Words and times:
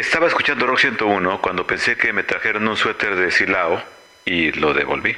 Estaba 0.00 0.28
escuchando 0.28 0.66
Rock 0.66 0.78
101 0.78 1.42
cuando 1.42 1.66
pensé 1.66 1.94
que 1.94 2.10
me 2.14 2.22
trajeron 2.22 2.66
un 2.66 2.74
suéter 2.74 3.16
de 3.16 3.30
Silao 3.30 3.82
y 4.24 4.50
lo 4.52 4.72
devolví. 4.72 5.14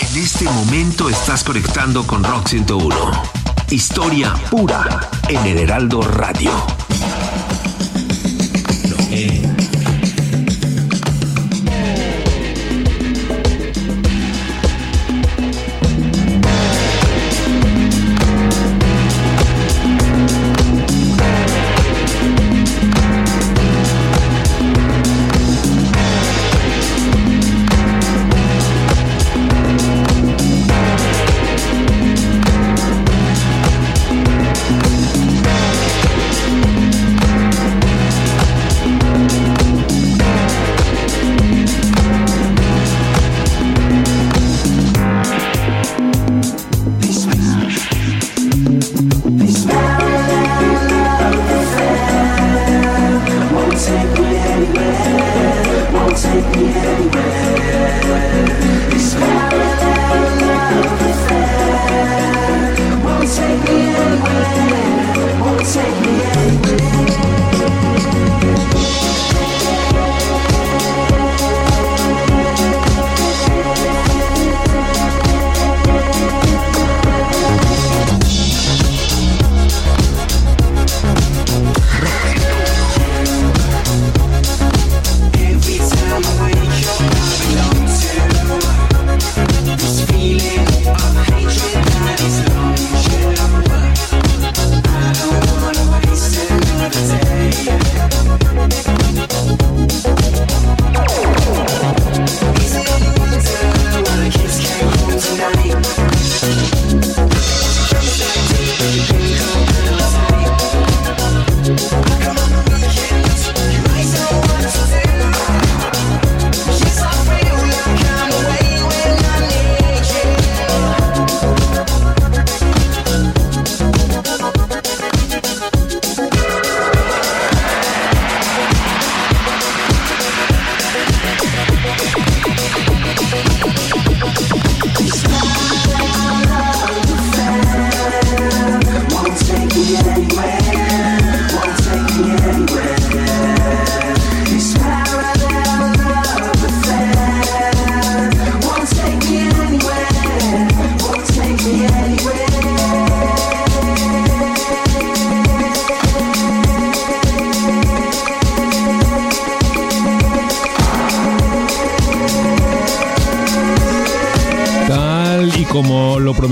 En 0.00 0.16
este 0.16 0.46
momento 0.46 1.08
estás 1.08 1.44
conectando 1.44 2.04
con 2.04 2.24
Rock 2.24 2.48
101. 2.48 3.22
Historia 3.70 4.34
pura 4.50 5.08
en 5.28 5.46
el 5.46 5.58
Heraldo 5.58 6.02
Radio. 6.02 6.50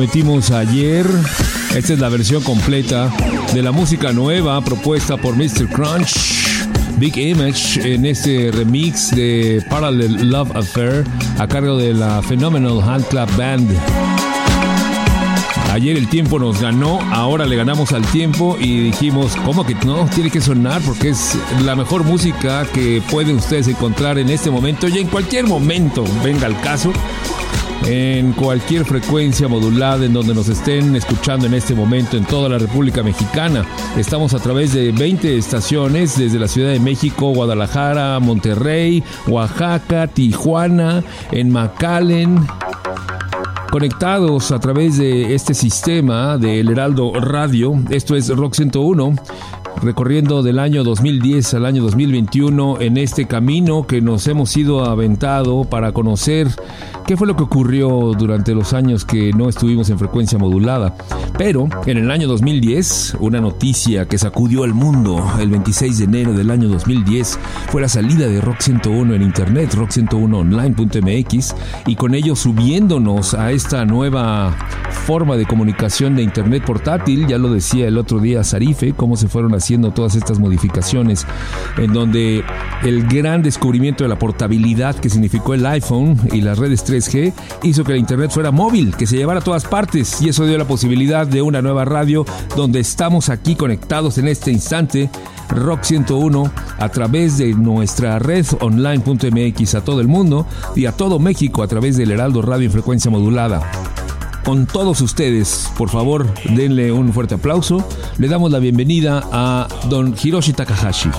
Prometimos 0.06 0.52
ayer, 0.52 1.04
esta 1.74 1.92
es 1.92 1.98
la 1.98 2.08
versión 2.08 2.40
completa 2.44 3.12
de 3.52 3.60
la 3.60 3.72
música 3.72 4.12
nueva 4.12 4.60
propuesta 4.60 5.16
por 5.16 5.34
Mr. 5.34 5.66
Crunch. 5.68 6.64
Big 6.96 7.16
Image 7.18 7.94
en 7.94 8.06
este 8.06 8.52
remix 8.52 9.10
de 9.10 9.64
Parallel 9.68 10.30
Love 10.30 10.54
Affair 10.54 11.04
a 11.38 11.48
cargo 11.48 11.76
de 11.76 11.92
la 11.92 12.22
Phenomenal 12.22 12.80
Hand 12.82 13.08
Clap 13.08 13.36
Band. 13.36 13.68
Ayer 15.72 15.96
el 15.96 16.08
tiempo 16.08 16.38
nos 16.38 16.60
ganó, 16.60 17.00
ahora 17.12 17.44
le 17.44 17.56
ganamos 17.56 17.90
al 17.90 18.06
tiempo 18.06 18.56
y 18.60 18.78
dijimos, 18.82 19.34
¿cómo 19.44 19.66
que 19.66 19.74
no? 19.74 20.08
Tiene 20.14 20.30
que 20.30 20.40
sonar 20.40 20.82
porque 20.82 21.08
es 21.08 21.36
la 21.64 21.74
mejor 21.74 22.04
música 22.04 22.64
que 22.72 23.02
pueden 23.10 23.36
ustedes 23.36 23.66
encontrar 23.66 24.18
en 24.18 24.30
este 24.30 24.50
momento 24.50 24.86
y 24.86 24.98
en 24.98 25.08
cualquier 25.08 25.46
momento, 25.46 26.04
venga 26.22 26.46
el 26.46 26.58
caso, 26.60 26.92
en 27.86 28.32
cualquier 28.32 28.84
frecuencia 28.84 29.46
modulada 29.46 30.04
en 30.04 30.12
donde 30.12 30.34
nos 30.34 30.48
estén 30.48 30.96
escuchando 30.96 31.46
en 31.46 31.54
este 31.54 31.74
momento 31.74 32.16
en 32.16 32.24
toda 32.24 32.48
la 32.48 32.58
República 32.58 33.02
Mexicana. 33.02 33.64
Estamos 33.96 34.34
a 34.34 34.40
través 34.40 34.74
de 34.74 34.90
20 34.90 35.36
estaciones 35.38 36.18
desde 36.18 36.38
la 36.38 36.48
Ciudad 36.48 36.72
de 36.72 36.80
México, 36.80 37.32
Guadalajara, 37.32 38.18
Monterrey, 38.18 39.04
Oaxaca, 39.28 40.08
Tijuana, 40.08 41.04
en 41.30 41.50
McAllen, 41.50 42.44
conectados 43.70 44.50
a 44.50 44.58
través 44.58 44.98
de 44.98 45.34
este 45.34 45.54
sistema 45.54 46.38
del 46.38 46.68
Heraldo 46.68 47.12
Radio. 47.20 47.74
Esto 47.90 48.16
es 48.16 48.28
Rock 48.28 48.54
101, 48.54 49.14
recorriendo 49.82 50.42
del 50.42 50.58
año 50.58 50.82
2010 50.82 51.54
al 51.54 51.66
año 51.66 51.84
2021 51.84 52.80
en 52.80 52.96
este 52.96 53.26
camino 53.26 53.86
que 53.86 54.00
nos 54.00 54.26
hemos 54.26 54.56
ido 54.56 54.84
aventado 54.84 55.64
para 55.64 55.92
conocer 55.92 56.48
qué 57.06 57.16
fue 57.16 57.26
lo 57.28 57.36
que 57.36 57.44
ocurrió 57.44 58.12
durante 58.18 58.52
los 58.52 58.72
años 58.72 59.04
que 59.04 59.32
no 59.32 59.48
estuvimos 59.48 59.88
en 59.90 59.98
frecuencia 59.98 60.38
modulada. 60.38 60.96
Pero 61.38 61.68
en 61.86 61.98
el 61.98 62.10
año 62.10 62.26
2010, 62.26 63.18
una 63.20 63.40
noticia 63.40 64.06
que 64.06 64.18
sacudió 64.18 64.64
al 64.64 64.74
mundo 64.74 65.24
el 65.38 65.50
26 65.50 65.98
de 65.98 66.04
enero 66.04 66.32
del 66.32 66.50
año 66.50 66.68
2010 66.68 67.38
fue 67.70 67.82
la 67.82 67.88
salida 67.88 68.26
de 68.26 68.40
Rock 68.40 68.60
101 68.60 69.14
en 69.14 69.22
internet, 69.22 69.74
rock101online.mx, 69.74 71.54
y 71.86 71.94
con 71.94 72.14
ello 72.14 72.34
subiéndonos 72.34 73.34
a 73.34 73.52
esta 73.52 73.84
nueva 73.84 74.56
forma 75.06 75.36
de 75.36 75.46
comunicación 75.46 76.16
de 76.16 76.22
internet 76.22 76.64
portátil. 76.64 77.26
Ya 77.28 77.38
lo 77.38 77.52
decía 77.52 77.86
el 77.86 77.98
otro 77.98 78.18
día 78.18 78.42
Sarife, 78.42 78.94
cómo 78.94 79.16
se 79.16 79.28
fueron 79.28 79.54
haciendo 79.54 79.92
todas 79.92 80.16
estas 80.16 80.40
modificaciones, 80.40 81.26
en 81.76 81.92
donde 81.92 82.42
el 82.82 83.06
gran 83.06 83.42
descubrimiento 83.42 84.04
de 84.04 84.08
la 84.08 84.18
portabilidad 84.18 84.96
que 84.96 85.10
significó 85.10 85.54
el 85.54 85.64
iPhone 85.66 86.18
y 86.32 86.40
las 86.40 86.58
redes 86.58 86.82
3G 86.96 87.32
hizo 87.62 87.84
que 87.84 87.92
la 87.92 87.98
Internet 87.98 88.30
fuera 88.30 88.50
móvil, 88.50 88.96
que 88.96 89.06
se 89.06 89.16
llevara 89.16 89.40
a 89.40 89.44
todas 89.44 89.64
partes 89.64 90.20
y 90.20 90.28
eso 90.28 90.46
dio 90.46 90.58
la 90.58 90.66
posibilidad 90.66 91.26
de 91.26 91.42
una 91.42 91.62
nueva 91.62 91.84
radio 91.84 92.24
donde 92.56 92.80
estamos 92.80 93.28
aquí 93.28 93.54
conectados 93.54 94.18
en 94.18 94.28
este 94.28 94.50
instante 94.50 95.10
Rock 95.48 95.82
101 95.84 96.50
a 96.78 96.88
través 96.88 97.38
de 97.38 97.54
nuestra 97.54 98.18
red 98.18 98.46
online.mx 98.60 99.74
a 99.74 99.84
todo 99.84 100.00
el 100.00 100.08
mundo 100.08 100.46
y 100.74 100.86
a 100.86 100.92
todo 100.92 101.18
México 101.18 101.62
a 101.62 101.68
través 101.68 101.96
del 101.96 102.10
Heraldo 102.10 102.42
Radio 102.42 102.66
en 102.66 102.72
frecuencia 102.72 103.10
modulada. 103.10 103.62
Con 104.44 104.66
todos 104.66 105.00
ustedes, 105.00 105.68
por 105.76 105.90
favor, 105.90 106.26
denle 106.54 106.92
un 106.92 107.12
fuerte 107.12 107.34
aplauso. 107.34 107.86
Le 108.18 108.28
damos 108.28 108.52
la 108.52 108.60
bienvenida 108.60 109.22
a 109.32 109.66
don 109.88 110.14
Hiroshi 110.22 110.52
Takahashi. 110.52 111.10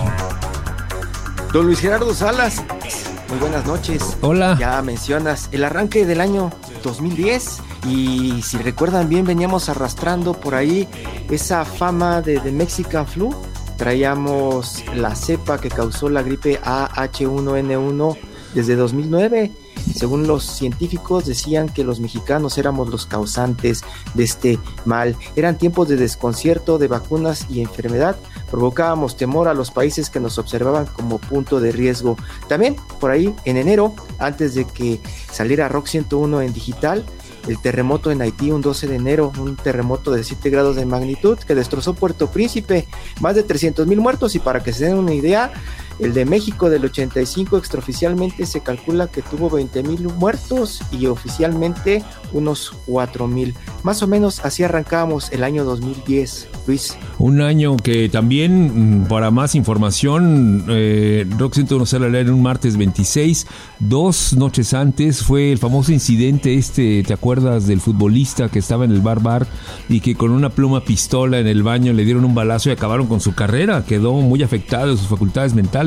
Don 1.51 1.65
Luis 1.65 1.79
Gerardo 1.79 2.13
Salas, 2.13 2.63
muy 3.29 3.39
buenas 3.39 3.65
noches. 3.65 4.18
Hola. 4.21 4.57
Ya 4.59 4.81
mencionas 4.81 5.50
el 5.51 5.63
arranque 5.63 6.06
del 6.06 6.21
año 6.21 6.51
2010 6.83 7.59
y 7.88 8.41
si 8.41 8.57
recuerdan 8.57 9.09
bien 9.09 9.25
veníamos 9.25 9.69
arrastrando 9.69 10.33
por 10.33 10.56
ahí 10.56 10.88
esa 11.29 11.65
fama 11.65 12.21
de, 12.21 12.39
de 12.39 12.51
Mexican 12.51 13.07
Flu 13.07 13.35
traíamos 13.77 14.83
la 14.95 15.15
cepa 15.15 15.62
que 15.62 15.69
causó 15.69 16.09
la 16.09 16.24
gripe 16.24 16.59
AH1N1 16.62 18.18
desde 18.53 18.75
2009. 18.75 19.51
Según 19.95 20.27
los 20.27 20.44
científicos 20.44 21.25
decían 21.25 21.69
que 21.69 21.83
los 21.83 22.00
mexicanos 22.00 22.57
éramos 22.57 22.89
los 22.89 23.06
causantes 23.06 23.83
de 24.15 24.24
este 24.24 24.59
mal. 24.85 25.15
Eran 25.35 25.57
tiempos 25.57 25.88
de 25.88 25.95
desconcierto, 25.95 26.77
de 26.77 26.88
vacunas 26.88 27.45
y 27.50 27.62
enfermedad. 27.62 28.18
Provocábamos 28.49 29.17
temor 29.17 29.47
a 29.47 29.53
los 29.53 29.71
países 29.71 30.09
que 30.09 30.19
nos 30.19 30.38
observaban 30.38 30.85
como 30.85 31.17
punto 31.17 31.59
de 31.59 31.71
riesgo. 31.71 32.17
También 32.47 32.75
por 32.99 33.11
ahí 33.11 33.33
en 33.45 33.57
enero, 33.57 33.94
antes 34.19 34.55
de 34.55 34.65
que 34.65 34.99
saliera 35.31 35.67
Rock 35.67 35.88
101 35.88 36.41
en 36.41 36.53
digital, 36.53 37.05
el 37.47 37.59
terremoto 37.59 38.11
en 38.11 38.21
Haití 38.21 38.51
un 38.51 38.61
12 38.61 38.88
de 38.88 38.95
enero, 38.95 39.31
un 39.39 39.55
terremoto 39.55 40.11
de 40.11 40.23
7 40.23 40.49
grados 40.49 40.75
de 40.75 40.85
magnitud 40.85 41.38
que 41.38 41.55
destrozó 41.55 41.94
Puerto 41.94 42.27
Príncipe, 42.27 42.88
más 43.21 43.35
de 43.35 43.44
300 43.44 43.88
mil 43.88 43.99
muertos 43.99 44.35
y 44.35 44.39
para 44.39 44.61
que 44.61 44.73
se 44.73 44.85
den 44.85 44.97
una 44.97 45.13
idea, 45.13 45.51
el 45.99 46.13
de 46.13 46.25
México 46.25 46.69
del 46.69 46.85
85 46.85 47.57
extraoficialmente 47.57 48.45
se 48.45 48.61
calcula 48.61 49.07
que 49.07 49.21
tuvo 49.21 49.49
20 49.49 49.83
mil 49.83 50.03
muertos 50.15 50.81
y 50.91 51.07
oficialmente 51.07 52.03
unos 52.33 52.71
4 52.85 53.27
mil. 53.27 53.55
Más 53.83 54.03
o 54.03 54.07
menos 54.07 54.44
así 54.44 54.63
arrancábamos 54.63 55.31
el 55.31 55.44
año 55.44 55.63
2010, 55.63 56.49
Luis. 56.67 56.97
Un 57.19 57.41
año 57.41 57.77
que 57.77 58.09
también, 58.09 59.01
mm, 59.01 59.07
para 59.07 59.31
más 59.31 59.55
información, 59.55 60.65
eh, 60.69 61.25
Rock 61.38 61.55
101 61.55 61.85
sale 61.85 62.05
a 62.07 62.09
leer 62.09 62.31
un 62.31 62.41
martes 62.41 62.77
26. 62.77 63.47
Dos 63.79 64.33
noches 64.33 64.73
antes 64.73 65.23
fue 65.23 65.51
el 65.51 65.57
famoso 65.57 65.91
incidente 65.91 66.55
este, 66.55 67.03
¿te 67.03 67.13
acuerdas 67.13 67.67
del 67.67 67.81
futbolista 67.81 68.50
que 68.50 68.59
estaba 68.59 68.85
en 68.85 68.91
el 68.91 69.01
bar 69.01 69.21
bar 69.21 69.47
y 69.89 70.01
que 70.01 70.15
con 70.15 70.31
una 70.31 70.50
pluma 70.50 70.81
pistola 70.81 71.39
en 71.39 71.47
el 71.47 71.63
baño 71.63 71.93
le 71.93 72.05
dieron 72.05 72.25
un 72.25 72.35
balazo 72.35 72.69
y 72.69 72.73
acabaron 72.73 73.07
con 73.07 73.21
su 73.21 73.33
carrera? 73.33 73.85
Quedó 73.85 74.13
muy 74.13 74.43
afectado 74.43 74.91
de 74.91 74.97
sus 74.97 75.07
facultades 75.07 75.53
mentales. 75.53 75.87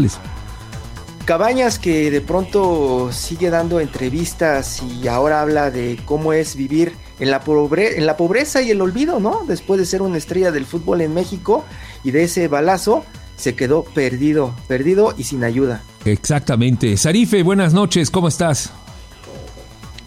Cabañas 1.24 1.78
que 1.78 2.10
de 2.10 2.20
pronto 2.20 3.10
sigue 3.12 3.50
dando 3.50 3.78
entrevistas 3.78 4.82
y 4.82 5.06
ahora 5.06 5.42
habla 5.42 5.70
de 5.70 6.00
cómo 6.04 6.32
es 6.32 6.56
vivir 6.56 6.92
en 7.20 7.30
la, 7.30 7.40
pobre 7.40 7.98
en 7.98 8.06
la 8.06 8.16
pobreza 8.16 8.62
y 8.62 8.70
el 8.70 8.80
olvido, 8.80 9.20
¿no? 9.20 9.42
Después 9.46 9.78
de 9.78 9.86
ser 9.86 10.02
una 10.02 10.18
estrella 10.18 10.50
del 10.50 10.66
fútbol 10.66 11.02
en 11.02 11.14
México 11.14 11.64
y 12.02 12.10
de 12.10 12.24
ese 12.24 12.48
balazo, 12.48 13.04
se 13.36 13.54
quedó 13.54 13.84
perdido, 13.84 14.54
perdido 14.66 15.14
y 15.16 15.24
sin 15.24 15.44
ayuda. 15.44 15.82
Exactamente. 16.04 16.96
Sarife, 16.96 17.42
buenas 17.42 17.74
noches, 17.74 18.10
¿cómo 18.10 18.28
estás? 18.28 18.72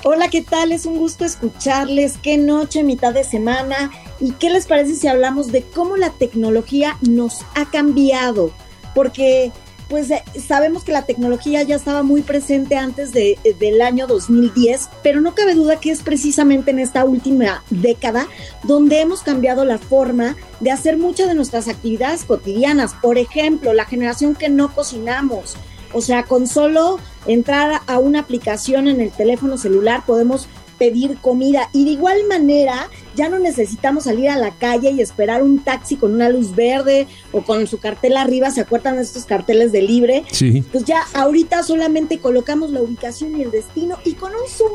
Hola, 0.06 0.28
¿qué 0.28 0.42
tal? 0.42 0.74
Es 0.74 0.86
un 0.86 0.98
gusto 0.98 1.24
escucharles. 1.24 2.18
Qué 2.22 2.38
noche, 2.38 2.84
mitad 2.84 3.14
de 3.14 3.24
semana. 3.24 3.90
¿Y 4.20 4.32
qué 4.34 4.50
les 4.50 4.68
parece 4.68 4.96
si 4.96 5.08
hablamos 5.08 5.54
de 5.54 5.64
cómo 5.64 5.96
la 5.96 6.10
tecnología 6.10 6.98
nos 7.02 7.46
ha 7.56 7.72
cambiado? 7.72 8.52
Porque 8.94 9.54
pues 9.94 10.10
eh, 10.10 10.24
sabemos 10.44 10.84
que 10.84 10.92
la 10.92 11.06
tecnología 11.06 11.62
ya 11.62 11.76
estaba 11.76 12.02
muy 12.02 12.24
presente 12.24 12.78
antes 12.78 13.12
de, 13.12 13.38
eh, 13.44 13.54
del 13.60 13.80
año 13.80 14.08
2010, 14.08 14.90
pero 15.04 15.22
no 15.22 15.36
cabe 15.36 15.54
duda 15.54 15.80
que 15.80 15.92
es 15.92 16.02
precisamente 16.02 16.72
en 16.72 16.80
esta 16.80 17.06
última 17.06 17.64
década 17.70 18.28
donde 18.64 19.02
hemos 19.02 19.22
cambiado 19.22 19.66
la 19.66 19.78
forma 19.78 20.36
de 20.62 20.72
hacer 20.72 20.98
muchas 20.98 21.28
de 21.28 21.36
nuestras 21.36 21.68
actividades 21.68 22.24
cotidianas. 22.24 22.96
Por 23.04 23.20
ejemplo, 23.20 23.72
la 23.72 23.86
generación 23.86 24.34
que 24.34 24.50
no 24.50 24.74
cocinamos. 24.74 25.58
O 25.94 26.02
sea, 26.02 26.24
con 26.24 26.48
solo 26.48 26.98
entrar 27.28 27.82
a 27.86 28.00
una 28.00 28.22
aplicación 28.22 28.88
en 28.88 29.00
el 29.00 29.12
teléfono 29.12 29.60
celular 29.60 30.02
podemos 30.08 30.48
pedir 30.78 31.18
comida 31.18 31.70
y 31.74 31.86
de 31.86 31.92
igual 31.92 32.18
manera 32.28 32.90
ya 33.16 33.30
no 33.30 33.40
necesitamos 33.40 34.06
salir 34.06 34.30
a 34.30 34.38
la 34.38 34.52
calle 34.52 34.92
y 34.92 35.02
esperar 35.02 35.44
un 35.44 35.60
taxi 35.64 35.96
con 35.96 36.14
una 36.14 36.30
luz 36.30 36.56
verde 36.56 37.08
o 37.32 37.42
con 37.42 37.68
su 37.68 37.80
cartel 37.80 38.18
arriba, 38.18 38.52
¿se 38.52 38.62
acuerdan 38.62 38.96
de 38.96 39.04
estos 39.04 39.26
carteles 39.26 39.72
de 39.72 39.82
libre? 39.82 40.24
Sí. 40.32 40.64
Pues 40.72 40.84
ya 40.86 41.04
ahorita 41.14 41.64
solamente 41.64 42.20
colocamos 42.20 42.72
la 42.72 42.82
ubicación 42.82 43.38
y 43.38 43.44
el 43.44 43.52
destino 43.52 43.98
y 44.04 44.14
con 44.14 44.32
un 44.32 44.70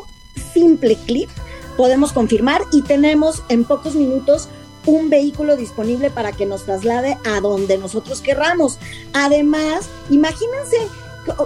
simple 0.53 0.97
clic 1.07 1.29
podemos 1.77 2.13
confirmar 2.13 2.63
y 2.73 2.83
tenemos 2.83 3.43
en 3.49 3.65
pocos 3.65 3.95
minutos 3.95 4.49
un 4.87 5.11
vehículo 5.11 5.57
disponible 5.57 6.11
para 6.11 6.33
que 6.33 6.47
nos 6.47 6.65
traslade 6.65 7.19
a 7.25 7.41
donde 7.41 7.77
nosotros 7.79 8.21
querramos. 8.21 8.79
Además, 9.13 9.89
imagínense 10.11 10.79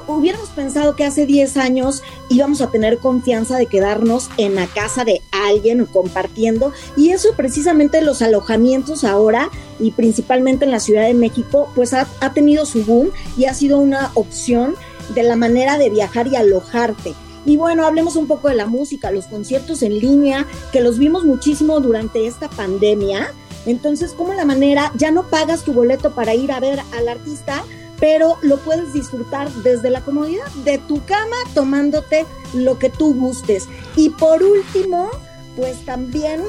hubiéramos 0.09 0.49
pensado 0.51 0.97
que 0.97 1.05
hace 1.05 1.27
10 1.27 1.57
años 1.57 2.03
íbamos 2.29 2.61
a 2.61 2.71
tener 2.71 2.99
confianza 2.99 3.57
de 3.57 3.67
quedarnos 3.67 4.31
en 4.37 4.55
la 4.55 4.67
casa 4.67 5.05
de 5.05 5.23
alguien 5.31 5.85
compartiendo 5.87 6.73
y 6.97 7.11
eso 7.11 7.31
precisamente 7.37 8.03
los 8.03 8.23
alojamientos 8.23 9.05
ahora 9.05 9.51
y 9.79 9.93
principalmente 9.93 10.65
en 10.65 10.71
la 10.71 10.81
Ciudad 10.81 11.07
de 11.07 11.15
México 11.15 11.71
pues 11.75 11.93
ha, 11.95 12.07
ha 12.21 12.33
tenido 12.33 12.67
su 12.67 12.85
boom 12.85 13.11
y 13.37 13.47
ha 13.47 13.55
sido 13.55 13.79
una 13.79 14.11
opción 14.15 14.75
de 15.15 15.23
la 15.23 15.37
manera 15.37 15.79
de 15.79 15.91
viajar 15.91 16.27
y 16.29 16.37
alojarte. 16.37 17.15
Y 17.45 17.57
bueno, 17.57 17.87
hablemos 17.87 18.17
un 18.17 18.27
poco 18.27 18.49
de 18.49 18.55
la 18.55 18.67
música, 18.67 19.11
los 19.11 19.27
conciertos 19.27 19.83
en 19.83 19.99
línea, 19.99 20.47
que 20.71 20.81
los 20.81 20.99
vimos 20.99 21.25
muchísimo 21.25 21.81
durante 21.81 22.27
esta 22.27 22.49
pandemia. 22.49 23.33
Entonces, 23.67 24.13
como 24.13 24.33
la 24.33 24.45
manera, 24.45 24.93
ya 24.97 25.11
no 25.11 25.25
pagas 25.25 25.65
tu 25.65 25.73
boleto 25.73 26.13
para 26.13 26.35
ir 26.35 26.53
a 26.53 26.61
ver 26.61 26.81
al 26.97 27.09
artista, 27.09 27.65
pero 28.03 28.37
lo 28.43 28.57
puedes 28.57 28.93
disfrutar 28.93 29.49
desde 29.63 29.89
la 29.89 30.01
comodidad 30.01 30.51
de 30.65 30.79
tu 30.79 31.05
cama, 31.05 31.37
tomándote 31.55 32.27
lo 32.53 32.77
que 32.77 32.91
tú 32.91 33.15
gustes. 33.15 33.69
Y 33.95 34.11
por 34.11 34.43
último, 34.43 35.09
pues 35.55 35.85
también 35.85 36.43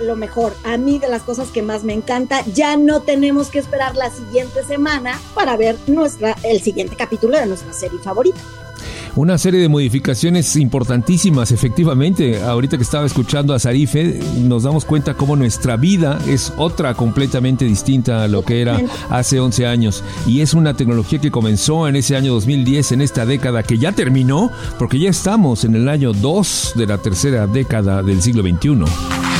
lo 0.00 0.16
mejor, 0.16 0.52
a 0.64 0.76
mí 0.78 0.98
de 0.98 1.08
las 1.08 1.22
cosas 1.22 1.50
que 1.50 1.62
más 1.62 1.84
me 1.84 1.92
encanta, 1.92 2.44
ya 2.52 2.76
no 2.76 3.02
tenemos 3.02 3.46
que 3.48 3.60
esperar 3.60 3.94
la 3.94 4.10
siguiente 4.10 4.64
semana 4.64 5.20
para 5.36 5.56
ver 5.56 5.76
nuestra, 5.86 6.36
el 6.42 6.60
siguiente 6.60 6.96
capítulo 6.96 7.38
de 7.38 7.46
nuestra 7.46 7.72
serie 7.72 8.00
favorita. 8.00 8.40
Una 9.14 9.36
serie 9.36 9.60
de 9.60 9.68
modificaciones 9.68 10.56
importantísimas, 10.56 11.52
efectivamente. 11.52 12.42
Ahorita 12.42 12.78
que 12.78 12.82
estaba 12.82 13.04
escuchando 13.04 13.52
a 13.52 13.58
Sarife, 13.58 14.20
nos 14.38 14.62
damos 14.62 14.86
cuenta 14.86 15.14
cómo 15.14 15.36
nuestra 15.36 15.76
vida 15.76 16.18
es 16.26 16.50
otra 16.56 16.94
completamente 16.94 17.66
distinta 17.66 18.24
a 18.24 18.28
lo 18.28 18.42
que 18.42 18.62
era 18.62 18.80
hace 19.10 19.38
11 19.38 19.66
años. 19.66 20.02
Y 20.26 20.40
es 20.40 20.54
una 20.54 20.74
tecnología 20.74 21.20
que 21.20 21.30
comenzó 21.30 21.86
en 21.88 21.96
ese 21.96 22.16
año 22.16 22.32
2010, 22.32 22.92
en 22.92 23.02
esta 23.02 23.26
década 23.26 23.62
que 23.62 23.76
ya 23.76 23.92
terminó, 23.92 24.50
porque 24.78 24.98
ya 24.98 25.10
estamos 25.10 25.64
en 25.64 25.74
el 25.74 25.90
año 25.90 26.14
2 26.14 26.72
de 26.76 26.86
la 26.86 26.96
tercera 26.96 27.46
década 27.46 28.02
del 28.02 28.22
siglo 28.22 28.42
XXI. 28.42 29.31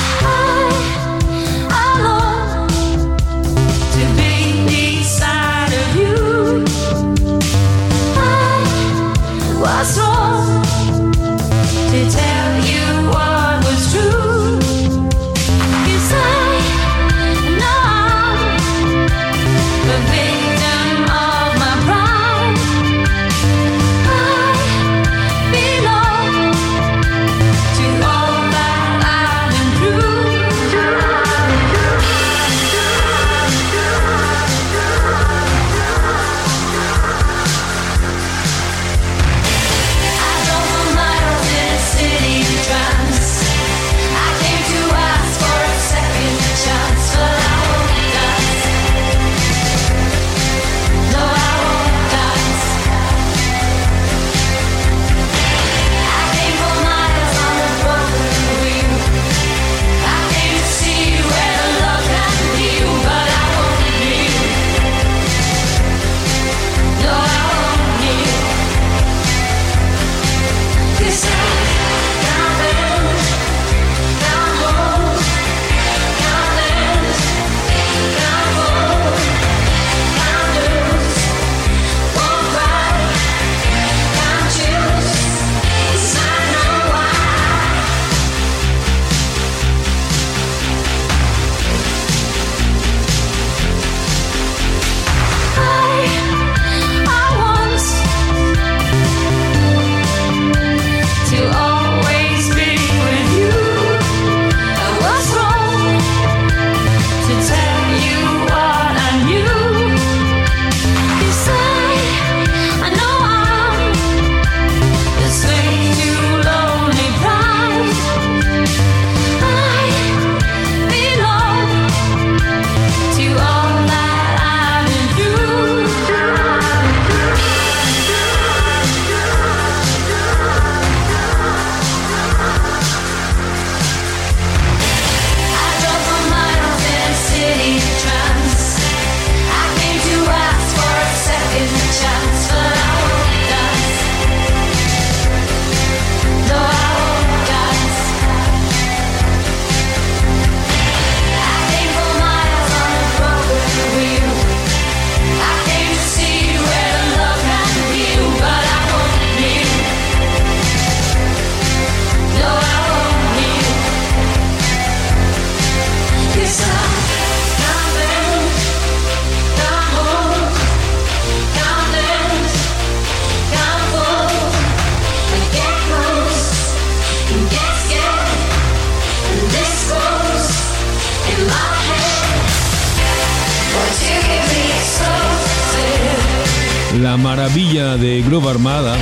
Maravilla 187.16 187.96
de 187.96 188.22
Groove 188.22 188.48
Armada. 188.48 188.96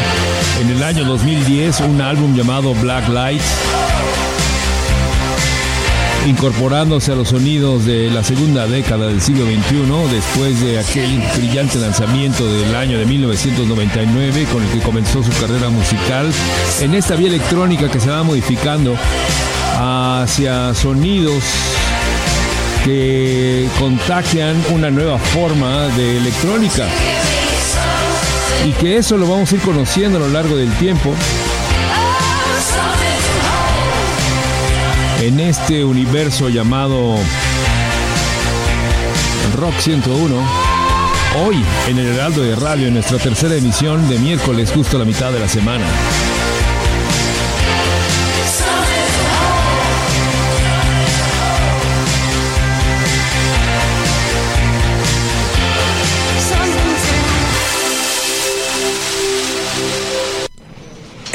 En 0.61 0.71
el 0.71 0.83
año 0.83 1.05
2010, 1.05 1.81
un 1.81 2.01
álbum 2.01 2.37
llamado 2.37 2.75
Black 2.75 3.09
Light, 3.09 3.41
incorporándose 6.27 7.13
a 7.13 7.15
los 7.15 7.29
sonidos 7.29 7.85
de 7.87 8.11
la 8.11 8.23
segunda 8.23 8.67
década 8.67 9.07
del 9.07 9.21
siglo 9.21 9.45
XXI, 9.45 10.15
después 10.15 10.61
de 10.61 10.79
aquel 10.79 11.23
brillante 11.37 11.79
lanzamiento 11.79 12.47
del 12.47 12.75
año 12.77 12.99
de 12.99 13.07
1999 13.07 14.47
con 14.53 14.63
el 14.63 14.69
que 14.71 14.81
comenzó 14.81 15.23
su 15.23 15.33
carrera 15.41 15.69
musical, 15.71 16.31
en 16.81 16.95
esta 16.95 17.17
vía 17.17 17.29
electrónica 17.29 17.91
que 17.91 18.01
se 18.01 18.11
va 18.11 18.23
modificando 18.23 18.97
hacia 19.79 20.75
sonidos 20.75 21.43
que 22.85 23.69
contagian 23.79 24.57
una 24.71 24.91
nueva 24.91 25.19
forma 25.19 25.89
de 25.89 26.19
electrónica. 26.19 26.87
Y 28.65 28.73
que 28.73 28.99
eso 28.99 29.17
lo 29.17 29.29
vamos 29.29 29.51
a 29.51 29.55
ir 29.55 29.61
conociendo 29.63 30.19
a 30.19 30.21
lo 30.21 30.29
largo 30.29 30.57
del 30.57 30.71
tiempo. 30.75 31.15
En 35.23 35.41
este 35.41 35.85
universo 35.85 36.49
llamado 36.49 37.17
Rock 39.57 39.75
101. 39.79 40.35
Hoy 41.45 41.65
en 41.89 41.99
el 41.99 42.15
Heraldo 42.15 42.43
de 42.43 42.57
Radio, 42.57 42.89
en 42.89 42.95
nuestra 42.95 43.19
tercera 43.19 43.55
emisión 43.55 44.09
de 44.09 44.19
miércoles, 44.19 44.73
justo 44.75 44.99
la 44.99 45.05
mitad 45.05 45.33
de 45.33 45.41
la 45.41 45.49
semana. 45.49 45.85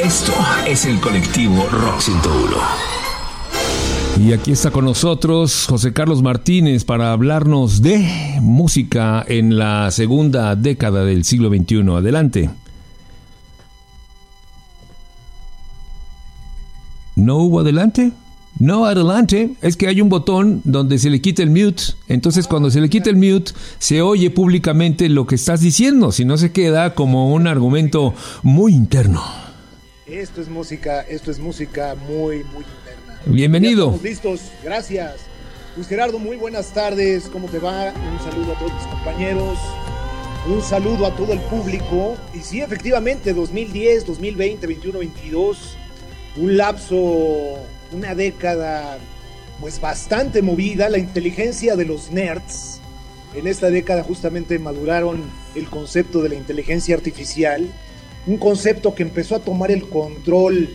Esto 0.05 0.33
es 0.67 0.85
el 0.85 1.00
colectivo 1.00 1.65
Rock 1.71 2.00
101. 2.00 2.57
Y 4.24 4.33
aquí 4.33 4.51
está 4.51 4.69
con 4.69 4.85
nosotros 4.85 5.65
José 5.67 5.93
Carlos 5.93 6.21
Martínez 6.21 6.83
para 6.83 7.12
hablarnos 7.12 7.81
de 7.81 8.38
música 8.39 9.25
en 9.27 9.57
la 9.57 9.89
segunda 9.89 10.55
década 10.55 11.03
del 11.05 11.24
siglo 11.24 11.50
XXI. 11.50 11.89
Adelante. 11.89 12.51
¿No 17.15 17.38
hubo 17.38 17.62
adelante? 17.62 18.12
No, 18.59 18.85
adelante. 18.85 19.55
Es 19.63 19.75
que 19.75 19.88
hay 19.88 20.01
un 20.01 20.09
botón 20.09 20.62
donde 20.65 21.00
se 21.00 21.09
le 21.09 21.19
quita 21.19 21.41
el 21.41 21.50
mute. 21.50 21.81
Entonces, 22.09 22.45
cuando 22.45 22.69
se 22.69 22.79
le 22.79 22.91
quita 22.91 23.09
el 23.09 23.15
mute, 23.15 23.53
se 23.79 24.03
oye 24.03 24.29
públicamente 24.29 25.09
lo 25.09 25.25
que 25.25 25.33
estás 25.33 25.62
diciendo. 25.62 26.12
Si 26.12 26.25
no, 26.25 26.38
se 26.38 26.51
queda 26.51 26.93
como 26.93 27.33
un 27.33 27.47
argumento 27.47 28.13
muy 28.43 28.75
interno. 28.75 29.44
Esto 30.07 30.39
es 30.39 30.50
música, 30.50 31.01
esto 31.01 31.31
es 31.31 31.39
música 31.39 31.95
muy, 31.95 32.43
muy 32.43 32.63
interna. 32.63 33.19
Bienvenido. 33.25 33.85
Estamos 33.85 34.03
listos, 34.03 34.41
gracias. 34.63 35.15
Luis 35.75 35.88
Gerardo, 35.88 36.19
muy 36.19 36.38
buenas 36.38 36.71
tardes, 36.74 37.24
¿cómo 37.24 37.47
te 37.47 37.57
va? 37.57 37.91
Un 37.91 38.19
saludo 38.19 38.53
a 38.53 38.59
todos 38.59 38.71
mis 38.71 38.83
compañeros, 38.83 39.57
un 40.47 40.62
saludo 40.62 41.07
a 41.07 41.15
todo 41.15 41.33
el 41.33 41.39
público. 41.39 42.17
Y 42.35 42.41
sí, 42.41 42.62
efectivamente, 42.62 43.33
2010, 43.33 44.05
2020, 44.05 44.67
21, 44.67 45.00
22, 45.00 45.75
un 46.38 46.55
lapso, 46.55 47.57
una 47.91 48.13
década 48.13 49.00
pues 49.59 49.81
bastante 49.81 50.43
movida, 50.43 50.88
la 50.88 51.00
inteligencia 51.00 51.75
de 51.75 51.85
los 51.85 52.12
nerds. 52.12 52.79
En 53.33 53.47
esta 53.47 53.71
década 53.71 54.03
justamente 54.03 54.59
maduraron 54.59 55.24
el 55.55 55.65
concepto 55.67 56.21
de 56.21 56.29
la 56.29 56.35
inteligencia 56.35 56.93
artificial 56.93 57.67
un 58.27 58.38
concepto 58.38 58.96
que 58.96 59.03
empezó 59.03 59.36
a 59.36 59.39
tomar 59.39 59.72
el 59.72 59.88
control 59.88 60.70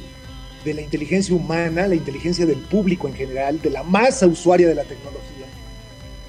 de 0.65 0.75
la 0.75 0.83
inteligencia 0.83 1.35
humana, 1.35 1.89
la 1.89 1.95
inteligencia 1.95 2.47
del 2.47 2.59
público 2.59 3.09
en 3.09 3.15
general, 3.15 3.61
de 3.61 3.71
la 3.71 3.83
masa 3.83 4.27
usuaria 4.27 4.69
de 4.69 4.75
la 4.75 4.85
tecnología. 4.85 5.47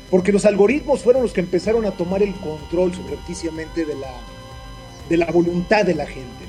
Porque 0.09 0.31
los 0.31 0.45
algoritmos 0.45 1.01
fueron 1.01 1.21
los 1.23 1.33
que 1.33 1.41
empezaron 1.41 1.85
a 1.85 1.91
tomar 1.91 2.23
el 2.23 2.33
control 2.35 2.93
subrepticiamente 2.93 3.85
de 3.85 3.95
la, 3.95 4.11
de 5.09 5.17
la 5.17 5.31
voluntad 5.31 5.85
de 5.85 5.95
la 5.95 6.05
gente. 6.05 6.45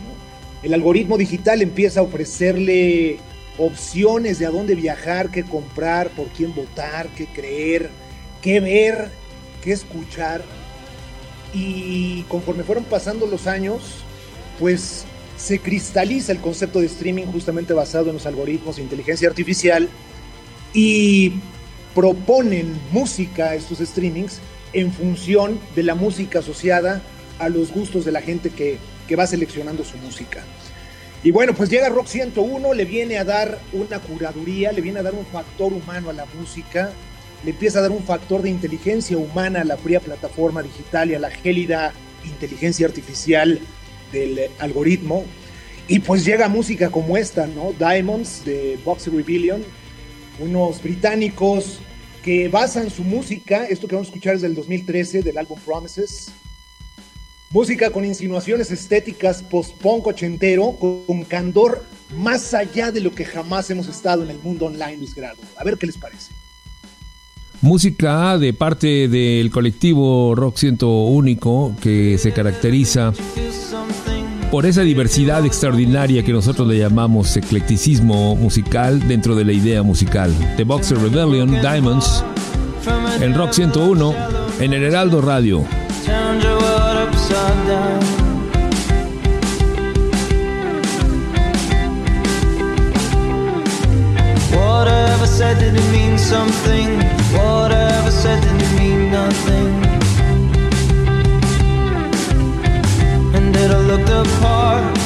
El 0.62 0.75
algoritmo 0.75 1.19
digital 1.19 1.61
empieza 1.61 2.00
a 2.00 2.02
ofrecerle 2.05 3.19
opciones 3.59 4.38
de 4.38 4.47
a 4.47 4.50
dónde 4.50 4.76
viajar, 4.76 5.31
qué 5.31 5.43
comprar, 5.43 6.11
por 6.11 6.29
quién 6.29 6.55
votar, 6.55 7.09
qué 7.17 7.26
creer, 7.26 7.91
qué 8.41 8.61
ver, 8.61 9.11
qué 9.61 9.73
escuchar. 9.73 10.43
Y 11.52 12.23
conforme 12.23 12.62
fueron 12.62 12.85
pasando 12.85 13.26
los 13.26 13.49
años, 13.49 14.05
pues 14.59 15.04
se 15.37 15.59
cristaliza 15.59 16.32
el 16.32 16.38
concepto 16.38 16.80
de 16.80 16.87
streaming 16.87 17.25
justamente 17.26 17.73
basado 17.73 18.09
en 18.09 18.14
los 18.14 18.26
algoritmos 18.26 18.76
de 18.76 18.82
inteligencia 18.82 19.28
artificial 19.28 19.88
y 20.73 21.32
proponen 21.94 22.78
música 22.90 23.54
estos 23.54 23.78
streamings 23.78 24.40
en 24.73 24.92
función 24.92 25.59
de 25.75 25.82
la 25.82 25.94
música 25.94 26.38
asociada 26.38 27.02
a 27.38 27.49
los 27.49 27.73
gustos 27.73 28.04
de 28.04 28.12
la 28.12 28.23
gente 28.23 28.50
que, 28.50 28.78
que 29.09 29.16
va 29.16 29.26
seleccionando 29.26 29.85
su 29.85 29.97
música. 29.99 30.44
Y 31.25 31.30
bueno, 31.30 31.54
pues 31.54 31.71
llega 31.71 31.88
Rock 31.88 32.06
101, 32.06 32.75
le 32.75 32.85
viene 32.85 33.18
a 33.18 33.25
dar 33.25 33.59
una 33.73 34.00
curaduría, 34.00 34.73
le 34.73 34.80
viene 34.80 35.00
a 35.00 35.02
dar 35.02 35.14
un 35.14 35.26
factor 35.26 35.73
humano 35.73 36.11
a 36.11 36.12
la 36.12 36.26
música, 36.38 36.90
le 37.44 37.50
empieza 37.50 37.78
a 37.78 37.82
dar 37.82 37.90
un 37.90 38.02
factor 38.02 38.42
de 38.42 38.50
inteligencia 38.50 39.16
humana 39.16 39.61
a 39.61 39.64
la 39.64 39.76
fría 39.76 40.00
plataforma 40.00 40.62
digital 40.62 41.11
y 41.11 41.14
a 41.14 41.18
la 41.18 41.30
gélida 41.30 41.92
inteligencia 42.25 42.87
artificial 42.87 43.61
del 44.12 44.50
algoritmo. 44.59 45.25
Y 45.88 45.99
pues 45.99 46.25
llega 46.25 46.49
música 46.49 46.90
como 46.90 47.16
esta, 47.16 47.47
¿no? 47.47 47.73
Diamonds 47.78 48.45
de 48.45 48.78
Boxer 48.85 49.12
Rebellion, 49.12 49.62
unos 50.38 50.83
británicos 50.83 51.81
que 52.23 52.49
basan 52.49 52.88
su 52.88 53.02
música, 53.02 53.66
esto 53.66 53.88
que 53.88 53.97
vamos 53.97 54.09
a 54.09 54.11
escuchar 54.11 54.37
es 54.37 54.42
del 54.42 54.54
2013, 54.54 55.23
del 55.23 55.38
álbum 55.38 55.59
Promises. 55.64 56.31
Música 57.50 57.90
con 57.90 58.04
insinuaciones 58.04 58.71
estéticas 58.71 59.42
post-punk 59.42 60.07
ochentero, 60.07 60.76
con 60.78 61.25
candor 61.25 61.85
más 62.16 62.54
allá 62.54 62.92
de 62.92 63.00
lo 63.00 63.14
que 63.14 63.25
jamás 63.25 63.69
hemos 63.71 63.88
estado 63.88 64.23
en 64.23 64.31
el 64.31 64.38
mundo 64.38 64.66
online, 64.66 64.99
Luis 64.99 65.14
Grado. 65.14 65.38
A 65.57 65.64
ver 65.64 65.76
qué 65.76 65.87
les 65.87 65.99
parece. 65.99 66.33
Música 67.61 68.38
de 68.38 68.52
parte 68.52 69.09
del 69.09 69.50
colectivo 69.50 70.35
Rock 70.35 70.57
Ciento 70.57 70.88
Único 71.04 71.75
que 71.81 72.19
se 72.19 72.33
caracteriza 72.33 73.12
por 74.52 74.66
esa 74.66 74.82
diversidad 74.82 75.47
extraordinaria 75.47 76.23
que 76.23 76.30
nosotros 76.30 76.68
le 76.68 76.76
llamamos 76.76 77.35
eclecticismo 77.38 78.37
musical 78.37 79.09
dentro 79.09 79.35
de 79.35 79.47
la 79.47 79.52
idea 79.52 79.82
musical. 79.82 80.30
The 80.59 80.64
Boxer 80.64 80.99
Rebellion, 80.99 81.52
Diamonds, 81.62 82.23
en 83.23 83.35
Rock 83.35 83.52
101, 83.52 84.14
en 84.61 84.75
el 84.75 84.82
Heraldo 84.85 85.23
Radio. 85.23 85.64
Whatever 94.50 95.26
said 95.26 95.59
did 95.61 95.75
it 95.75 95.90
mean 95.90 96.18
something? 96.18 96.99
Whatever 97.32 98.11
said 98.11 98.42
did 98.42 98.61
it 98.61 98.78
mean 98.78 99.11
nothing? 99.11 99.91
Did 104.12 104.19
I 104.19 104.23
look 104.23 104.26
the 104.26 104.40
part 104.40 104.99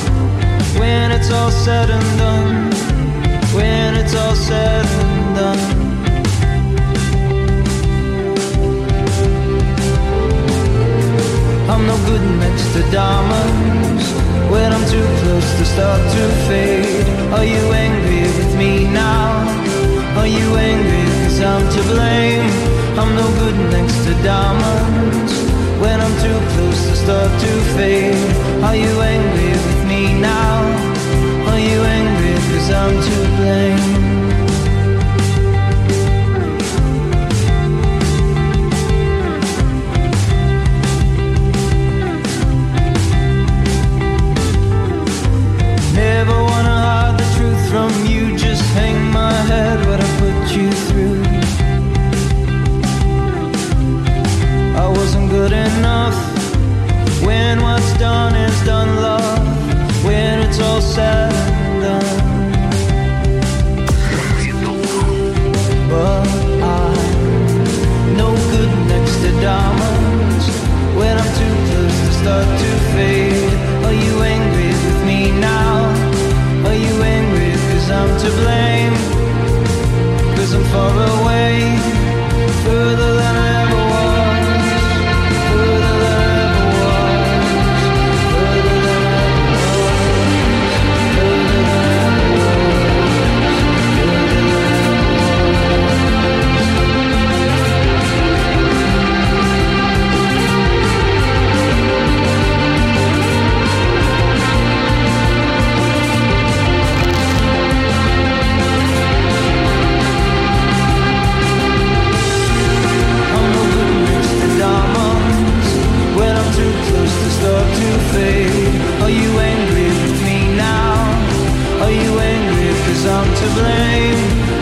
when 0.81 1.13
it's 1.13 1.31
all 1.31 1.51
said 1.51 1.91
and 1.91 2.19
done? 2.19 2.71
When 3.55 3.95
it's 3.95 4.15
all 4.15 4.35
said 4.35 4.87
and 4.87 5.37
done. 5.37 5.63
I'm 11.71 11.87
no 11.87 11.97
good 12.07 12.25
next 12.41 12.73
to 12.75 12.83
diamonds 12.91 14.05
when 14.51 14.73
I'm 14.73 14.87
too 14.91 15.07
close 15.21 15.51
to 15.59 15.65
start 15.65 16.01
to 16.15 16.23
fade. 16.49 17.07
Are 17.33 17.45
you 17.45 17.63
angry 17.87 18.23
with 18.39 18.57
me 18.57 18.85
now? 18.85 19.27
Are 20.19 20.27
you 20.27 20.57
angry 20.57 21.05
cause 21.25 21.41
I'm 21.41 21.65
to 21.77 21.83
blame? 21.93 22.51
I'm 22.99 23.15
no 23.15 23.27
good 23.43 23.59
next 23.71 24.05
to 24.07 24.13
diamonds 24.23 24.86
start 27.07 27.41
to 27.41 27.53
fade 27.77 28.65
Are 28.65 28.75
you 28.75 29.01
angry 29.01 29.51
with 29.51 29.81
me 29.87 30.21
now? 30.21 30.57
Are 31.51 31.61
you 31.61 31.79
angry 31.99 32.35
cause 32.49 32.71
I'm 32.73 32.95
to 33.09 33.17
blame? 33.37 33.96